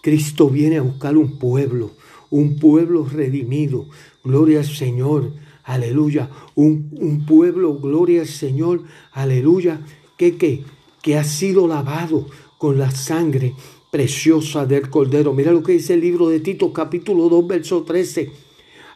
Cristo 0.00 0.48
viene 0.48 0.78
a 0.78 0.82
buscar 0.82 1.16
un 1.16 1.38
pueblo. 1.38 1.92
Un 2.30 2.58
pueblo 2.58 3.06
redimido. 3.06 3.86
Gloria 4.24 4.60
al 4.60 4.66
Señor 4.66 5.30
aleluya, 5.64 6.28
un, 6.54 7.24
pueblo, 7.26 7.78
gloria 7.78 8.22
al 8.22 8.26
Señor, 8.26 8.82
aleluya, 9.12 9.80
que, 10.16 10.36
que, 10.36 11.16
ha 11.16 11.24
sido 11.24 11.66
lavado 11.66 12.26
con 12.58 12.78
la 12.78 12.90
sangre 12.90 13.54
preciosa 13.90 14.66
del 14.66 14.88
Cordero. 14.90 15.32
Mira 15.32 15.52
lo 15.52 15.62
que 15.62 15.72
dice 15.72 15.94
el 15.94 16.00
libro 16.00 16.28
de 16.28 16.40
Tito 16.40 16.72
capítulo 16.72 17.28
2, 17.28 17.46
verso 17.46 17.82
13, 17.82 18.30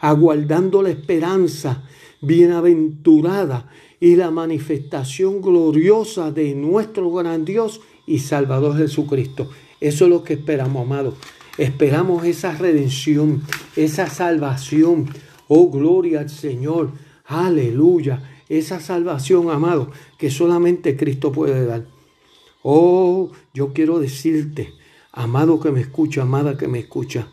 aguardando 0.01 0.83
la 0.83 0.91
esperanza 0.91 1.83
bienaventurada 2.21 3.71
y 4.01 4.17
la 4.17 4.31
manifestación 4.31 5.41
gloriosa 5.41 6.31
de 6.31 6.55
nuestro 6.55 7.11
gran 7.13 7.45
Dios 7.45 7.81
y 8.07 8.19
Salvador 8.19 8.77
Jesucristo. 8.77 9.51
Eso 9.81 10.05
es 10.05 10.11
lo 10.11 10.23
que 10.23 10.35
esperamos, 10.35 10.85
amados. 10.85 11.15
Esperamos 11.59 12.25
esa 12.25 12.53
redención, 12.53 13.43
esa 13.77 14.09
salvación, 14.09 15.09
Oh, 15.49 15.71
gloria 15.71 16.21
al 16.21 16.31
Señor. 16.31 16.93
Aleluya. 17.25 18.23
Esa 18.49 18.81
salvación, 18.81 19.51
amado, 19.51 19.91
que 20.19 20.31
solamente 20.31 20.97
Cristo 20.97 21.33
puede 21.33 21.65
dar. 21.67 21.87
Oh, 22.63 23.31
yo 23.55 23.73
quiero 23.73 23.99
decirte, 23.99 24.73
amado 25.13 25.61
que 25.61 25.71
me 25.71 25.81
escucha, 25.81 26.23
amada 26.23 26.57
que 26.57 26.69
me 26.69 26.81
escucha, 26.81 27.29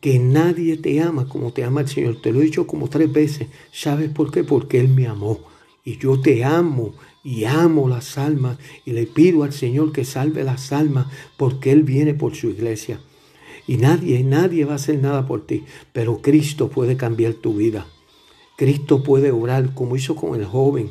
que 0.00 0.18
nadie 0.18 0.76
te 0.76 1.00
ama 1.00 1.28
como 1.28 1.52
te 1.52 1.64
ama 1.64 1.82
el 1.82 1.88
Señor. 1.88 2.20
Te 2.20 2.32
lo 2.32 2.40
he 2.40 2.44
dicho 2.44 2.66
como 2.66 2.88
tres 2.88 3.12
veces. 3.12 3.48
¿Sabes 3.72 4.10
por 4.10 4.30
qué? 4.30 4.44
Porque 4.44 4.78
Él 4.80 4.88
me 4.88 5.06
amó. 5.06 5.40
Y 5.84 5.98
yo 5.98 6.20
te 6.20 6.44
amo 6.44 6.94
y 7.22 7.44
amo 7.44 7.88
las 7.88 8.16
almas 8.18 8.58
y 8.84 8.92
le 8.92 9.06
pido 9.06 9.44
al 9.44 9.52
Señor 9.52 9.92
que 9.92 10.04
salve 10.04 10.44
las 10.44 10.72
almas 10.72 11.06
porque 11.36 11.72
Él 11.72 11.82
viene 11.82 12.14
por 12.14 12.34
su 12.34 12.48
iglesia. 12.48 13.00
Y 13.66 13.76
nadie, 13.76 14.22
nadie 14.22 14.64
va 14.64 14.72
a 14.72 14.76
hacer 14.76 15.00
nada 15.00 15.26
por 15.26 15.46
ti. 15.46 15.64
Pero 15.92 16.20
Cristo 16.20 16.68
puede 16.68 16.96
cambiar 16.96 17.34
tu 17.34 17.54
vida. 17.54 17.86
Cristo 18.56 19.02
puede 19.02 19.30
orar 19.30 19.74
como 19.74 19.96
hizo 19.96 20.14
con 20.14 20.38
el 20.38 20.44
joven 20.44 20.90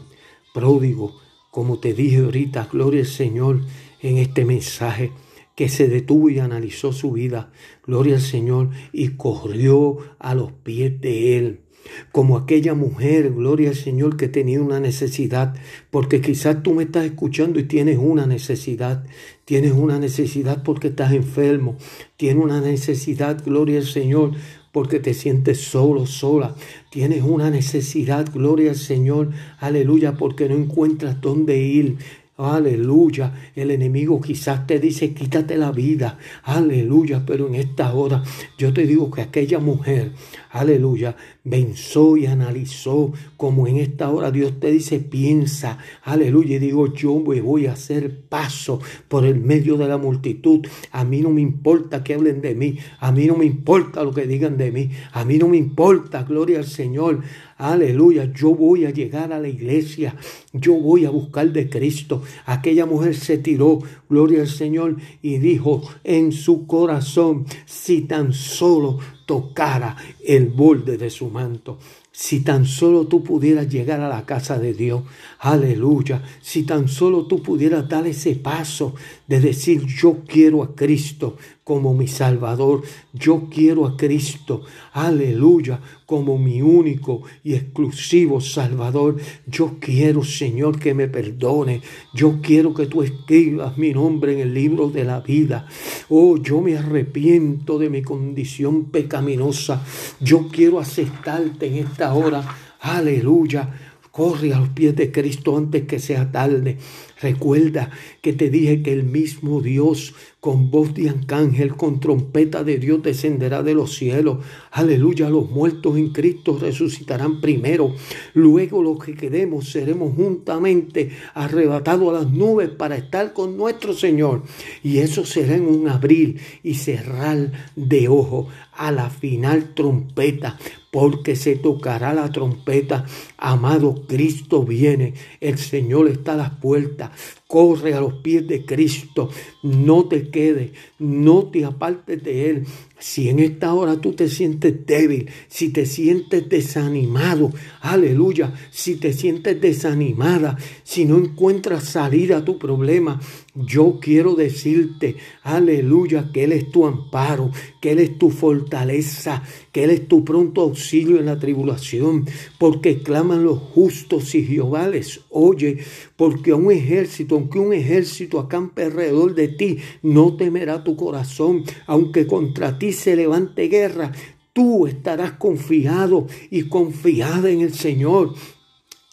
pródigo. 0.53 1.15
Como 1.51 1.79
te 1.79 1.93
dije 1.93 2.17
ahorita, 2.17 2.67
gloria 2.71 3.01
al 3.01 3.07
Señor 3.07 3.61
en 4.01 4.17
este 4.17 4.43
mensaje 4.43 5.11
que 5.55 5.69
se 5.69 5.87
detuvo 5.87 6.29
y 6.29 6.39
analizó 6.39 6.91
su 6.91 7.11
vida, 7.11 7.51
gloria 7.85 8.15
al 8.15 8.21
Señor, 8.21 8.71
y 8.91 9.09
corrió 9.09 9.97
a 10.17 10.33
los 10.33 10.51
pies 10.51 10.99
de 10.99 11.37
Él 11.37 11.63
como 12.11 12.37
aquella 12.37 12.73
mujer, 12.73 13.33
gloria 13.33 13.69
al 13.69 13.75
Señor, 13.75 14.17
que 14.17 14.27
tenía 14.27 14.61
una 14.61 14.79
necesidad, 14.79 15.55
porque 15.91 16.21
quizás 16.21 16.63
tú 16.63 16.73
me 16.73 16.83
estás 16.83 17.05
escuchando 17.05 17.59
y 17.59 17.63
tienes 17.63 17.97
una 17.97 18.25
necesidad, 18.25 19.05
tienes 19.45 19.73
una 19.73 19.99
necesidad 19.99 20.63
porque 20.63 20.87
estás 20.87 21.13
enfermo, 21.13 21.77
tienes 22.17 22.43
una 22.43 22.61
necesidad, 22.61 23.43
gloria 23.43 23.79
al 23.79 23.85
Señor, 23.85 24.31
porque 24.71 24.99
te 24.99 25.13
sientes 25.13 25.61
solo, 25.61 26.07
sola. 26.07 26.55
Tienes 26.89 27.21
una 27.21 27.49
necesidad, 27.51 28.27
gloria 28.33 28.71
al 28.71 28.77
Señor, 28.77 29.29
aleluya, 29.59 30.13
porque 30.13 30.49
no 30.49 30.55
encuentras 30.55 31.21
dónde 31.21 31.59
ir. 31.59 31.97
Aleluya. 32.35 33.31
El 33.55 33.69
enemigo 33.69 34.19
quizás 34.19 34.65
te 34.65 34.79
dice, 34.79 35.13
quítate 35.13 35.55
la 35.55 35.71
vida. 35.71 36.17
Aleluya. 36.43 37.23
Pero 37.27 37.47
en 37.47 37.55
esta 37.55 37.93
hora 37.93 38.23
yo 38.57 38.73
te 38.73 38.87
digo 38.87 39.11
que 39.11 39.21
aquella 39.21 39.59
mujer, 39.59 40.13
aleluya, 40.53 41.15
pensó 41.49 42.15
y 42.15 42.27
analizó 42.27 43.11
como 43.37 43.67
en 43.67 43.77
esta 43.77 44.09
hora 44.09 44.31
Dios 44.31 44.59
te 44.59 44.71
dice, 44.71 44.99
piensa. 44.99 45.79
Aleluya. 46.03 46.55
Y 46.55 46.59
digo, 46.59 46.93
yo 46.93 47.19
me 47.19 47.41
voy 47.41 47.65
a 47.65 47.73
hacer 47.73 48.21
paso 48.21 48.79
por 49.07 49.25
el 49.25 49.39
medio 49.39 49.77
de 49.77 49.87
la 49.87 49.97
multitud. 49.97 50.65
A 50.91 51.03
mí 51.03 51.21
no 51.21 51.29
me 51.29 51.41
importa 51.41 52.03
que 52.03 52.13
hablen 52.13 52.41
de 52.41 52.55
mí. 52.55 52.77
A 52.99 53.11
mí 53.11 53.25
no 53.25 53.35
me 53.35 53.45
importa 53.45 54.03
lo 54.03 54.13
que 54.13 54.27
digan 54.27 54.57
de 54.57 54.71
mí. 54.71 54.89
A 55.11 55.25
mí 55.25 55.37
no 55.37 55.47
me 55.47 55.57
importa, 55.57 56.23
gloria 56.23 56.59
al 56.59 56.67
Señor. 56.67 57.21
Aleluya, 57.57 58.31
yo 58.33 58.55
voy 58.55 58.85
a 58.85 58.89
llegar 58.89 59.31
a 59.31 59.39
la 59.39 59.47
iglesia, 59.47 60.15
yo 60.51 60.73
voy 60.73 61.05
a 61.05 61.11
buscar 61.11 61.51
de 61.53 61.69
Cristo. 61.69 62.23
Aquella 62.45 62.85
mujer 62.85 63.15
se 63.15 63.37
tiró, 63.37 63.79
gloria 64.09 64.41
al 64.41 64.47
Señor, 64.47 64.97
y 65.21 65.37
dijo 65.37 65.81
en 66.03 66.31
su 66.31 66.67
corazón, 66.67 67.45
si 67.65 68.01
tan 68.01 68.33
solo 68.33 68.99
tocara 69.25 69.95
el 70.23 70.47
borde 70.47 70.97
de 70.97 71.09
su 71.09 71.27
manto. 71.27 71.77
Si 72.15 72.41
tan 72.41 72.67
solo 72.67 73.07
tú 73.07 73.23
pudieras 73.23 73.67
llegar 73.67 73.99
a 73.99 74.07
la 74.07 74.23
casa 74.23 74.59
de 74.59 74.75
Dios, 74.75 75.01
aleluya. 75.39 76.21
Si 76.43 76.61
tan 76.61 76.87
solo 76.87 77.25
tú 77.25 77.41
pudieras 77.41 77.89
dar 77.89 78.05
ese 78.05 78.35
paso 78.35 78.93
de 79.27 79.39
decir, 79.39 79.87
yo 79.87 80.19
quiero 80.27 80.61
a 80.61 80.75
Cristo 80.75 81.37
como 81.63 81.95
mi 81.95 82.07
Salvador, 82.07 82.83
yo 83.13 83.47
quiero 83.49 83.87
a 83.87 83.97
Cristo, 83.97 84.61
aleluya, 84.91 85.79
como 86.05 86.37
mi 86.37 86.61
único 86.61 87.23
y 87.43 87.55
exclusivo 87.55 88.41
Salvador. 88.41 89.15
Yo 89.47 89.77
quiero, 89.79 90.23
Señor, 90.23 90.77
que 90.77 90.93
me 90.93 91.07
perdone. 91.07 91.81
Yo 92.13 92.39
quiero 92.41 92.73
que 92.73 92.85
tú 92.85 93.01
escribas 93.01 93.77
mi 93.77 93.93
nombre 93.93 94.33
en 94.33 94.39
el 94.41 94.53
libro 94.53 94.89
de 94.89 95.05
la 95.05 95.21
vida. 95.21 95.65
Oh, 96.09 96.37
yo 96.37 96.61
me 96.61 96.77
arrepiento 96.77 97.79
de 97.79 97.89
mi 97.89 98.03
condición 98.03 98.91
pecaminosa. 98.91 99.83
Yo 100.19 100.49
quiero 100.49 100.79
aceptarte 100.79 101.67
en 101.67 101.77
esta 101.77 102.02
hora. 102.11 102.43
Aleluya. 102.81 103.69
Corre 104.11 104.53
a 104.53 104.59
los 104.59 104.69
pies 104.69 104.95
de 104.95 105.11
Cristo 105.11 105.57
antes 105.57 105.83
que 105.87 105.97
sea 105.97 106.31
tarde. 106.31 106.77
Recuerda 107.19 107.89
que 108.21 108.33
te 108.33 108.49
dije 108.51 108.83
que 108.83 108.93
el 108.93 109.05
mismo 109.05 109.59
Dios 109.59 110.13
con 110.39 110.69
voz 110.69 110.93
de 110.93 111.09
arcángel, 111.09 111.75
con 111.75 112.01
trompeta 112.01 112.65
de 112.65 112.77
Dios 112.77 113.01
descenderá 113.01 113.63
de 113.63 113.73
los 113.73 113.95
cielos. 113.95 114.39
Aleluya, 114.71 115.29
los 115.29 115.49
muertos 115.49 115.97
en 115.97 116.09
Cristo 116.09 116.59
resucitarán 116.59 117.39
primero. 117.39 117.95
Luego 118.35 118.83
los 118.83 119.03
que 119.03 119.15
quedemos 119.15 119.71
seremos 119.71 120.13
juntamente 120.15 121.11
arrebatados 121.33 122.09
a 122.09 122.23
las 122.23 122.31
nubes 122.31 122.69
para 122.69 122.97
estar 122.97 123.33
con 123.33 123.57
nuestro 123.57 123.93
Señor. 123.93 124.43
Y 124.83 124.97
eso 124.97 125.25
será 125.25 125.55
en 125.55 125.65
un 125.65 125.87
abril 125.87 126.39
y 126.61 126.75
cerrar 126.75 127.51
de 127.75 128.09
ojo 128.09 128.47
a 128.73 128.91
la 128.91 129.09
final 129.09 129.73
trompeta 129.73 130.59
porque 130.93 131.35
se 131.35 131.55
tocará 131.55 132.13
la 132.13 132.31
trompeta. 132.31 133.03
Amado, 133.37 134.05
Cristo 134.07 134.63
viene, 134.63 135.15
el 135.41 135.57
Señor 135.57 136.07
está 136.07 136.33
a 136.33 136.37
las 136.37 136.51
puertas. 136.51 137.09
Corre 137.47 137.95
a 137.95 137.99
los 138.01 138.13
pies 138.21 138.47
de 138.47 138.63
Cristo, 138.63 139.29
no 139.63 140.05
te 140.05 140.29
quedes, 140.29 140.71
no 140.99 141.45
te 141.45 141.65
apartes 141.65 142.23
de 142.23 142.49
Él. 142.49 142.67
Si 142.99 143.27
en 143.27 143.39
esta 143.39 143.73
hora 143.73 144.01
tú 144.01 144.13
te 144.13 144.29
sientes 144.29 144.85
débil, 144.85 145.31
si 145.47 145.69
te 145.69 145.87
sientes 145.87 146.47
desanimado, 146.47 147.51
aleluya, 147.81 148.53
si 148.69 148.95
te 148.95 149.13
sientes 149.13 149.59
desanimada, 149.59 150.57
si 150.83 151.05
no 151.05 151.17
encuentras 151.17 151.85
salida 151.85 152.37
a 152.37 152.45
tu 152.45 152.59
problema, 152.59 153.19
yo 153.55 153.99
quiero 154.01 154.35
decirte, 154.35 155.15
aleluya, 155.43 156.31
que 156.33 156.43
Él 156.43 156.53
es 156.53 156.71
tu 156.71 156.87
amparo, 156.87 157.51
que 157.81 157.91
Él 157.91 157.99
es 157.99 158.17
tu 158.17 158.31
fortaleza, 158.31 159.43
que 159.71 159.83
Él 159.83 159.91
es 159.91 160.07
tu 160.07 160.25
pronto 160.25 160.61
auxilio 160.61 161.19
en 161.19 161.27
la 161.27 161.37
tribulación, 161.37 162.25
porque 162.57 163.03
claman 163.03 163.43
los 163.43 163.59
justos 163.59 164.33
y 164.33 164.43
Jehová 164.43 164.87
les 164.87 165.21
oye, 165.29 165.77
porque 166.15 166.53
un 166.53 166.71
ejército, 166.71 167.35
aunque 167.35 167.59
un 167.59 167.73
ejército 167.73 168.39
acampe 168.39 168.83
alrededor 168.83 169.35
de 169.35 169.49
ti, 169.49 169.77
no 170.01 170.35
temerá 170.35 170.83
tu 170.83 170.95
corazón, 170.95 171.63
aunque 171.85 172.25
contra 172.25 172.79
ti 172.79 172.91
se 172.91 173.15
levante 173.15 173.67
guerra, 173.67 174.11
tú 174.53 174.87
estarás 174.87 175.33
confiado 175.33 176.27
y 176.49 176.63
confiada 176.63 177.49
en 177.49 177.61
el 177.61 177.73
Señor. 177.73 178.33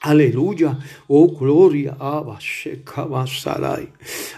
Aleluya. 0.01 0.79
Oh, 1.09 1.29
gloria. 1.29 1.97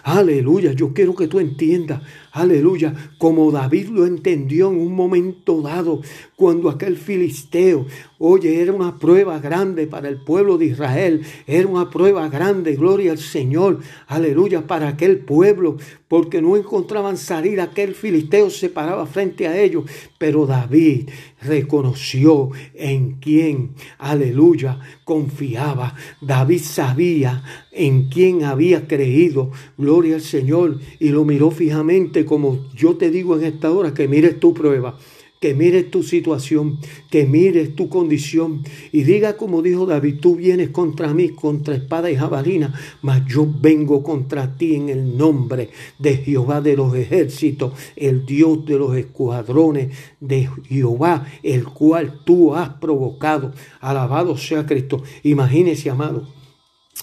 Aleluya. 0.03 0.73
Yo 0.73 0.93
quiero 0.93 1.15
que 1.15 1.29
tú 1.29 1.39
entiendas. 1.39 2.03
Aleluya. 2.33 2.95
Como 3.19 3.51
David 3.53 3.89
lo 3.89 4.07
entendió 4.07 4.71
en 4.71 4.79
un 4.79 4.95
momento 4.95 5.61
dado, 5.61 6.01
cuando 6.35 6.71
aquel 6.71 6.97
filisteo, 6.97 7.87
oye, 8.19 8.61
era 8.61 8.73
una 8.73 8.99
prueba 8.99 9.39
grande 9.39 9.87
para 9.87 10.09
el 10.09 10.25
pueblo 10.25 10.59
de 10.59 10.67
Israel. 10.67 11.23
Era 11.47 11.69
una 11.69 11.91
prueba 11.91 12.29
grande. 12.29 12.75
Gloria 12.75 13.13
al 13.13 13.19
Señor. 13.19 13.81
Aleluya. 14.09 14.67
Para 14.67 14.89
aquel 14.89 15.19
pueblo. 15.19 15.77
Porque 16.09 16.43
no 16.43 16.57
encontraban 16.57 17.17
salida. 17.17 17.65
Aquel 17.65 17.95
filisteo 17.95 18.51
se 18.51 18.71
paraba 18.71 19.07
frente 19.07 19.47
a 19.47 19.61
ellos. 19.61 19.85
Pero 20.19 20.47
David 20.47 21.11
reconoció 21.43 22.51
en 22.75 23.19
quién, 23.21 23.73
aleluya, 23.99 24.79
confiaba. 25.05 25.95
David 26.21 26.61
sabía 26.61 27.43
en 27.73 28.09
quién 28.09 28.45
había 28.45 28.87
creído. 28.87 29.51
Gloria 29.77 30.17
al 30.17 30.23
Señor. 30.23 30.79
Y 30.99 31.11
lo 31.11 31.25
miró 31.25 31.51
fijamente 31.51 32.22
como 32.25 32.67
yo 32.75 32.97
te 32.97 33.11
digo 33.11 33.37
en 33.37 33.45
esta 33.45 33.71
hora, 33.71 33.95
que 33.95 34.09
mires 34.09 34.41
tu 34.41 34.55
prueba 34.55 34.97
que 35.43 35.55
mires 35.55 35.91
tu 35.91 36.05
situación, 36.05 36.79
que 37.11 37.27
mires 37.27 37.75
tu 37.75 37.89
condición 37.89 38.63
y 38.93 39.03
diga 39.03 39.37
como 39.37 39.61
dijo 39.61 39.87
David, 39.87 40.21
tú 40.21 40.37
vienes 40.37 40.69
contra 40.69 41.13
mí, 41.13 41.31
contra 41.31 41.75
espada 41.75 42.13
y 42.13 42.17
jabalina, 42.17 42.73
mas 43.03 43.27
yo 43.27 43.45
vengo 43.61 44.05
contra 44.05 44.57
ti 44.57 44.77
en 44.77 44.89
el 44.89 45.19
nombre 45.19 45.71
de 45.99 46.19
Jehová 46.19 46.61
de 46.61 46.77
los 46.77 46.95
ejércitos, 46.95 47.73
el 47.97 48.25
Dios 48.25 48.65
de 48.65 48.79
los 48.79 48.97
escuadrones 48.97 49.89
de 50.21 50.49
Jehová, 50.69 51.27
el 51.43 51.65
cual 51.65 52.21
tú 52.25 52.55
has 52.55 52.69
provocado. 52.75 53.53
Alabado 53.81 54.37
sea 54.37 54.65
Cristo. 54.65 55.03
Imagínese, 55.25 55.91
amado, 55.91 56.29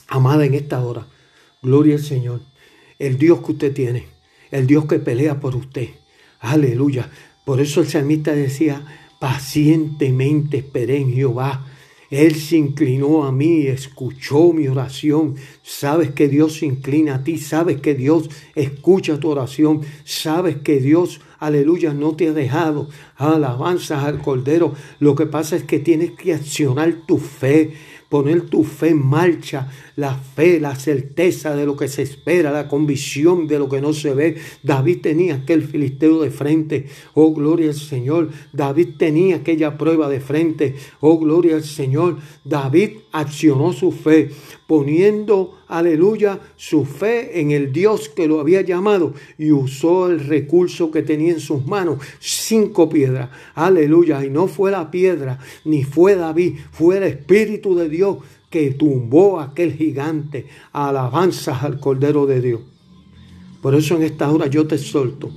amada 0.08 0.46
en 0.46 0.54
esta 0.54 0.82
hora, 0.82 1.08
gloria 1.62 1.96
al 1.96 2.04
Señor, 2.04 2.40
el 3.00 3.18
Dios 3.18 3.42
que 3.42 3.52
usted 3.52 3.74
tiene, 3.74 4.19
el 4.52 4.68
Dios 4.68 4.86
que 4.86 5.00
pelea 5.00 5.40
por 5.40 5.56
usted. 5.56 5.90
Aleluya. 6.40 7.10
Por 7.46 7.62
eso 7.62 7.82
el 7.82 7.88
salmista 7.88 8.34
decía, 8.34 8.86
pacientemente 9.20 10.58
esperé 10.58 10.98
en 10.98 11.14
Jehová. 11.14 11.66
Él 12.10 12.36
se 12.36 12.58
inclinó 12.58 13.24
a 13.24 13.32
mí, 13.32 13.68
escuchó 13.68 14.52
mi 14.52 14.68
oración. 14.68 15.36
Sabes 15.62 16.12
que 16.12 16.28
Dios 16.28 16.58
se 16.58 16.66
inclina 16.66 17.16
a 17.16 17.24
ti, 17.24 17.38
sabes 17.38 17.82
que 17.82 17.94
Dios 17.94 18.30
escucha 18.56 19.20
tu 19.20 19.30
oración, 19.30 19.82
sabes 20.06 20.58
que 20.58 20.80
Dios, 20.80 21.22
aleluya, 21.38 21.94
no 21.94 22.16
te 22.16 22.30
ha 22.30 22.34
dejado. 22.34 22.90
Alabanzas 23.16 24.04
al 24.04 24.22
Cordero. 24.22 24.74
Lo 25.00 25.14
que 25.14 25.28
pasa 25.28 25.56
es 25.56 25.64
que 25.64 25.80
tienes 25.80 26.12
que 26.12 26.34
accionar 26.34 26.94
tu 27.06 27.20
fe 27.20 27.74
poner 28.10 28.42
tu 28.42 28.64
fe 28.64 28.90
en 28.90 29.06
marcha, 29.06 29.70
la 29.96 30.16
fe, 30.16 30.60
la 30.60 30.76
certeza 30.76 31.56
de 31.56 31.66
lo 31.66 31.78
que 31.78 31.88
se 31.88 32.02
espera, 32.02 32.52
la 32.52 32.68
convicción 32.68 33.48
de 33.48 33.60
lo 33.60 33.70
que 33.70 33.82
no 33.82 33.94
se 33.94 34.14
ve. 34.16 34.38
David 34.64 35.02
tenía 35.02 35.36
aquel 35.36 35.64
filisteo 35.64 36.22
de 36.22 36.32
frente, 36.32 36.88
oh 37.14 37.34
gloria 37.34 37.70
al 37.70 37.76
Señor. 37.76 38.30
David 38.52 38.90
tenía 38.98 39.38
aquella 39.38 39.78
prueba 39.78 40.10
de 40.10 40.20
frente, 40.20 40.76
oh 41.00 41.20
gloria 41.20 41.56
al 41.56 41.64
Señor. 41.64 42.18
David 42.44 42.92
accionó 43.12 43.74
su 43.74 43.92
fe, 43.92 44.32
poniendo, 44.68 45.58
aleluya, 45.68 46.40
su 46.56 46.86
fe 46.86 47.40
en 47.42 47.52
el 47.52 47.72
Dios 47.72 48.10
que 48.10 48.28
lo 48.28 48.40
había 48.40 48.62
llamado 48.62 49.14
y 49.38 49.52
usó 49.52 50.10
el 50.10 50.20
recurso 50.20 50.92
que 50.92 51.02
tenía 51.02 51.34
en 51.34 51.40
sus 51.40 51.66
manos, 51.66 52.00
cinco 52.20 52.90
piedras, 52.90 53.30
aleluya. 53.56 54.24
Y 54.24 54.30
no 54.30 54.48
fue 54.48 54.72
la 54.72 54.92
piedra, 54.92 55.40
ni 55.66 55.84
fue 55.84 56.16
David, 56.16 56.58
fue 56.72 56.98
el 56.98 57.04
Espíritu 57.04 57.76
de 57.76 57.90
Dios 57.90 58.18
que 58.50 58.72
tumbó 58.72 59.40
a 59.40 59.46
aquel 59.46 59.74
gigante. 59.74 60.48
Alabanzas 60.72 61.64
al 61.64 61.80
Cordero 61.80 62.26
de 62.26 62.42
Dios. 62.42 62.62
Por 63.62 63.76
eso 63.76 63.96
en 63.96 64.04
esta 64.04 64.32
hora 64.32 64.48
yo 64.48 64.68
te 64.68 64.76
exhorto, 64.76 65.30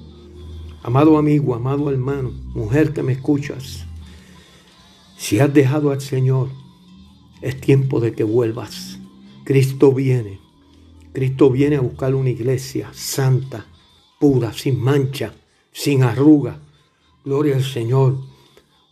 amado 0.84 1.18
amigo, 1.18 1.56
amado 1.56 1.90
hermano, 1.90 2.30
mujer 2.54 2.92
que 2.92 3.02
me 3.02 3.12
escuchas, 3.12 3.84
si 5.16 5.40
has 5.40 5.52
dejado 5.52 5.90
al 5.90 6.00
Señor, 6.00 6.61
es 7.42 7.60
tiempo 7.60 8.00
de 8.00 8.12
que 8.12 8.24
vuelvas. 8.24 8.98
Cristo 9.44 9.92
viene. 9.92 10.40
Cristo 11.12 11.50
viene 11.50 11.76
a 11.76 11.80
buscar 11.80 12.14
una 12.14 12.30
iglesia 12.30 12.90
santa, 12.94 13.66
pura, 14.18 14.52
sin 14.52 14.80
mancha, 14.80 15.34
sin 15.72 16.04
arruga. 16.04 16.60
Gloria 17.24 17.56
al 17.56 17.64
Señor. 17.64 18.16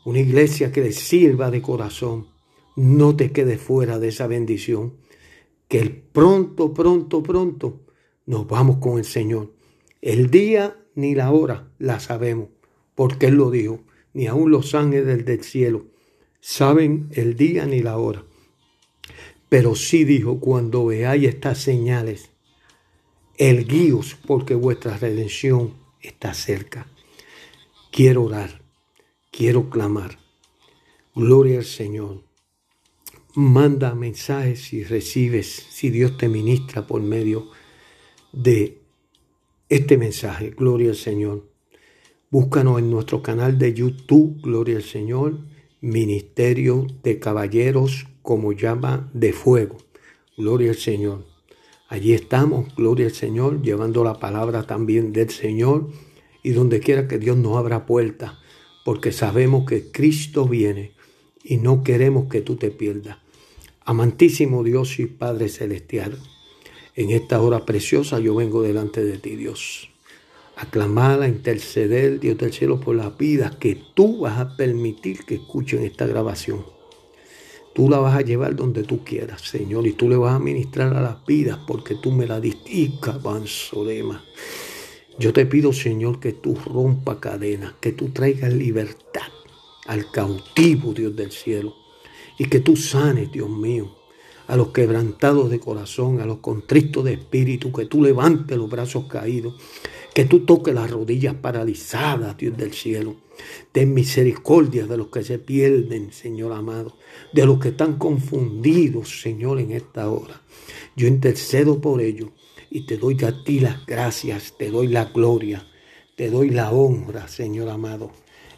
Una 0.05 0.19
iglesia 0.19 0.73
que 0.73 0.83
le 0.83 0.93
sirva 0.93 1.51
de 1.51 1.63
corazón 1.63 2.27
no 2.77 3.17
te 3.17 3.33
quedes 3.33 3.61
fuera 3.61 3.99
de 3.99 4.09
esa 4.09 4.27
bendición, 4.27 4.95
que 5.69 5.79
el 5.79 5.93
pronto, 5.93 6.75
pronto, 6.75 7.23
pronto 7.23 7.81
nos 8.27 8.47
vamos 8.47 8.79
con 8.79 8.99
el 8.99 9.05
Señor. 9.05 9.53
El 10.01 10.31
día 10.31 10.77
ni 10.95 11.15
la 11.15 11.31
hora 11.31 11.71
la 11.79 12.01
sabemos, 12.01 12.49
porque 12.95 13.27
Él 13.27 13.35
lo 13.35 13.51
dijo, 13.51 13.81
ni 14.13 14.27
aun 14.27 14.51
los 14.51 14.75
ángeles 14.75 15.25
del 15.25 15.45
cielo 15.45 15.87
saben 16.41 17.09
el 17.13 17.37
día 17.37 17.67
ni 17.67 17.81
la 17.81 17.99
hora. 17.99 18.25
Pero 19.51 19.75
sí 19.75 20.05
dijo, 20.05 20.41
cuando 20.41 20.87
veáis 20.87 21.29
estas 21.29 21.59
señales, 21.59 22.31
el 23.37 23.67
guíos, 23.67 24.17
porque 24.27 24.55
vuestra 24.55 24.97
redención 24.97 25.75
está 26.01 26.33
cerca. 26.33 26.87
Quiero 27.93 28.25
orar, 28.25 28.63
quiero 29.31 29.69
clamar. 29.69 30.19
Gloria 31.15 31.59
al 31.59 31.65
Señor 31.67 32.31
manda 33.35 33.95
mensajes 33.95 34.61
si 34.61 34.85
recibes, 34.85 35.67
si 35.71 35.91
Dios 35.91 36.17
te 36.17 36.29
ministra 36.29 36.87
por 36.87 37.03
medio 37.03 37.49
de 38.33 38.79
este 39.69 39.97
mensaje. 39.97 40.51
Gloria 40.51 40.91
al 40.91 40.97
Señor. 40.97 41.49
Búscanos 42.31 42.79
en 42.79 42.91
nuestro 42.91 43.23
canal 43.23 43.59
de 43.59 43.75
YouTube, 43.75 44.41
Gloria 44.43 44.77
al 44.77 44.83
Señor, 44.83 45.39
Ministerio 45.81 46.87
de 47.03 47.19
Caballeros 47.19 48.07
como 48.23 48.53
llama 48.53 49.11
de 49.13 49.33
fuego. 49.33 49.77
Gloria 50.37 50.71
al 50.71 50.77
Señor. 50.77 51.25
Allí 51.89 52.13
estamos, 52.13 52.75
gloria 52.77 53.07
al 53.07 53.13
Señor, 53.13 53.63
llevando 53.63 54.05
la 54.05 54.21
palabra 54.21 54.65
también 54.67 55.13
del 55.13 55.31
Señor 55.31 55.89
y 56.43 56.51
donde 56.51 56.81
quiera 56.81 57.09
que 57.09 57.19
Dios 57.19 57.37
nos 57.37 57.57
abra 57.57 57.85
puertas, 57.85 58.35
porque 58.85 59.13
sabemos 59.13 59.67
que 59.67 59.91
Cristo 59.91 60.47
viene 60.47 60.93
y 61.43 61.57
no 61.57 61.83
queremos 61.83 62.29
que 62.29 62.43
tú 62.43 62.57
te 62.57 62.71
pierdas. 62.71 63.19
Amantísimo 63.85 64.63
Dios 64.63 65.01
y 65.01 65.07
Padre 65.07 65.49
Celestial, 65.49 66.17
en 66.95 67.11
esta 67.11 67.41
hora 67.41 67.67
preciosa 67.67 68.21
yo 68.21 68.35
vengo 68.37 68.63
delante 68.63 69.03
de 69.03 69.19
ti, 69.19 69.37
Dios, 69.37 69.89
a 70.57 70.67
clamar, 70.67 71.23
a 71.23 71.29
interceder, 71.29 72.21
Dios 72.21 72.39
del 72.39 72.53
cielo, 72.53 72.79
por 72.79 72.95
las 72.95 73.17
vidas 73.17 73.57
que 73.57 73.77
tú 73.95 74.21
vas 74.21 74.39
a 74.39 74.57
permitir 74.57 75.25
que 75.25 75.37
escuchen 75.37 75.83
esta 75.83 76.07
grabación. 76.07 76.65
Tú 77.73 77.89
la 77.89 77.99
vas 77.99 78.17
a 78.17 78.23
llevar 78.23 78.57
donde 78.57 78.83
tú 78.83 79.05
quieras, 79.05 79.43
Señor, 79.43 79.87
y 79.87 79.93
tú 79.93 80.09
le 80.09 80.17
vas 80.17 80.35
a 80.35 80.39
ministrar 80.41 80.95
a 80.95 81.01
las 81.01 81.25
vidas 81.25 81.59
porque 81.67 81.95
tú 81.95 82.11
me 82.11 82.27
la 82.27 82.41
diste. 82.41 82.91
Yo 85.19 85.33
te 85.33 85.47
pido, 85.47 85.73
Señor, 85.73 86.19
que 86.19 86.33
tú 86.33 86.55
rompa 86.55 87.21
cadenas, 87.21 87.75
que 87.81 87.93
tú 87.93 88.09
traigas 88.09 88.53
libertad 88.53 89.29
al 89.87 90.11
cautivo, 90.11 90.93
Dios 90.93 91.15
del 91.15 91.31
cielo, 91.31 91.75
y 92.39 92.47
que 92.47 92.61
tú 92.61 92.77
sanes, 92.77 93.31
Dios 93.31 93.51
mío, 93.51 93.97
a 94.47 94.57
los 94.57 94.69
quebrantados 94.69 95.49
de 95.51 95.61
corazón, 95.61 96.21
a 96.21 96.27
los 96.27 96.39
contristos 96.39 97.05
de 97.05 97.13
espíritu, 97.13 97.73
que 97.73 97.87
tú 97.87 98.03
levantes 98.03 98.57
los 98.57 98.69
brazos 98.69 99.05
caídos, 99.05 99.55
que 100.14 100.25
tú 100.25 100.40
toques 100.40 100.75
las 100.75 100.90
rodillas 100.90 101.35
paralizadas, 101.35 102.37
Dios 102.37 102.57
del 102.57 102.73
cielo. 102.73 103.16
Ten 103.73 103.94
misericordia 103.94 104.87
de 104.87 104.96
los 104.96 105.09
que 105.09 105.23
se 105.23 105.38
pierden, 105.38 106.12
Señor 106.12 106.53
amado, 106.53 106.96
de 107.33 107.46
los 107.46 107.59
que 107.59 107.68
están 107.68 107.99
confundidos, 107.99 109.20
Señor, 109.20 109.61
en 109.61 109.73
esta 109.73 110.11
hora. 110.11 110.42
Yo 110.96 111.07
intercedo 111.07 111.81
por 111.81 112.01
ellos 112.01 112.31
y 112.70 112.87
te 112.87 112.96
doy 112.96 113.16
a 113.25 113.44
ti 113.44 113.61
las 113.61 113.87
gracias, 113.87 114.55
te 114.59 114.70
doy 114.70 114.88
la 114.88 115.07
gloria, 115.07 115.66
te 116.16 116.31
doy 116.31 116.51
la 116.51 116.70
honra, 116.70 117.29
Señor 117.29 117.68
amado 117.68 118.11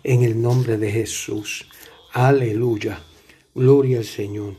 en 0.05 0.23
el 0.23 0.41
nombre 0.41 0.79
de 0.79 0.91
Jesús. 0.91 1.67
Aleluya. 2.13 3.03
Gloria 3.55 3.99
al 3.99 4.05
Señor. 4.05 4.55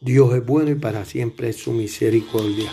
Dios 0.00 0.34
es 0.34 0.44
bueno 0.44 0.70
y 0.70 0.76
para 0.76 1.04
siempre 1.04 1.50
es 1.50 1.56
su 1.56 1.72
misericordia. 1.72 2.70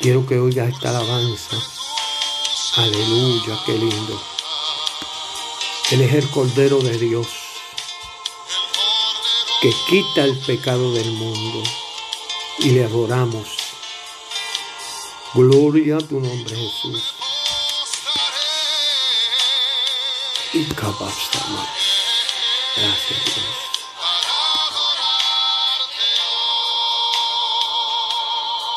Quiero 0.00 0.26
que 0.26 0.38
oigas 0.38 0.72
esta 0.72 0.90
alabanza. 0.90 1.81
Aleluya, 2.76 3.58
qué 3.66 3.72
lindo. 3.72 4.20
Él 5.90 6.00
es 6.00 6.14
el 6.14 6.30
Cordero 6.30 6.80
de 6.80 6.96
Dios 6.98 7.26
que 9.60 9.72
quita 9.88 10.24
el 10.24 10.38
pecado 10.38 10.92
del 10.92 11.10
mundo 11.12 11.62
y 12.58 12.70
le 12.70 12.84
adoramos. 12.84 13.48
Gloria 15.34 15.96
a 15.96 16.00
tu 16.00 16.18
nombre, 16.18 16.56
Jesús. 16.56 17.14
y 20.52 20.64
capaz 20.74 21.14
Gracias, 22.76 23.61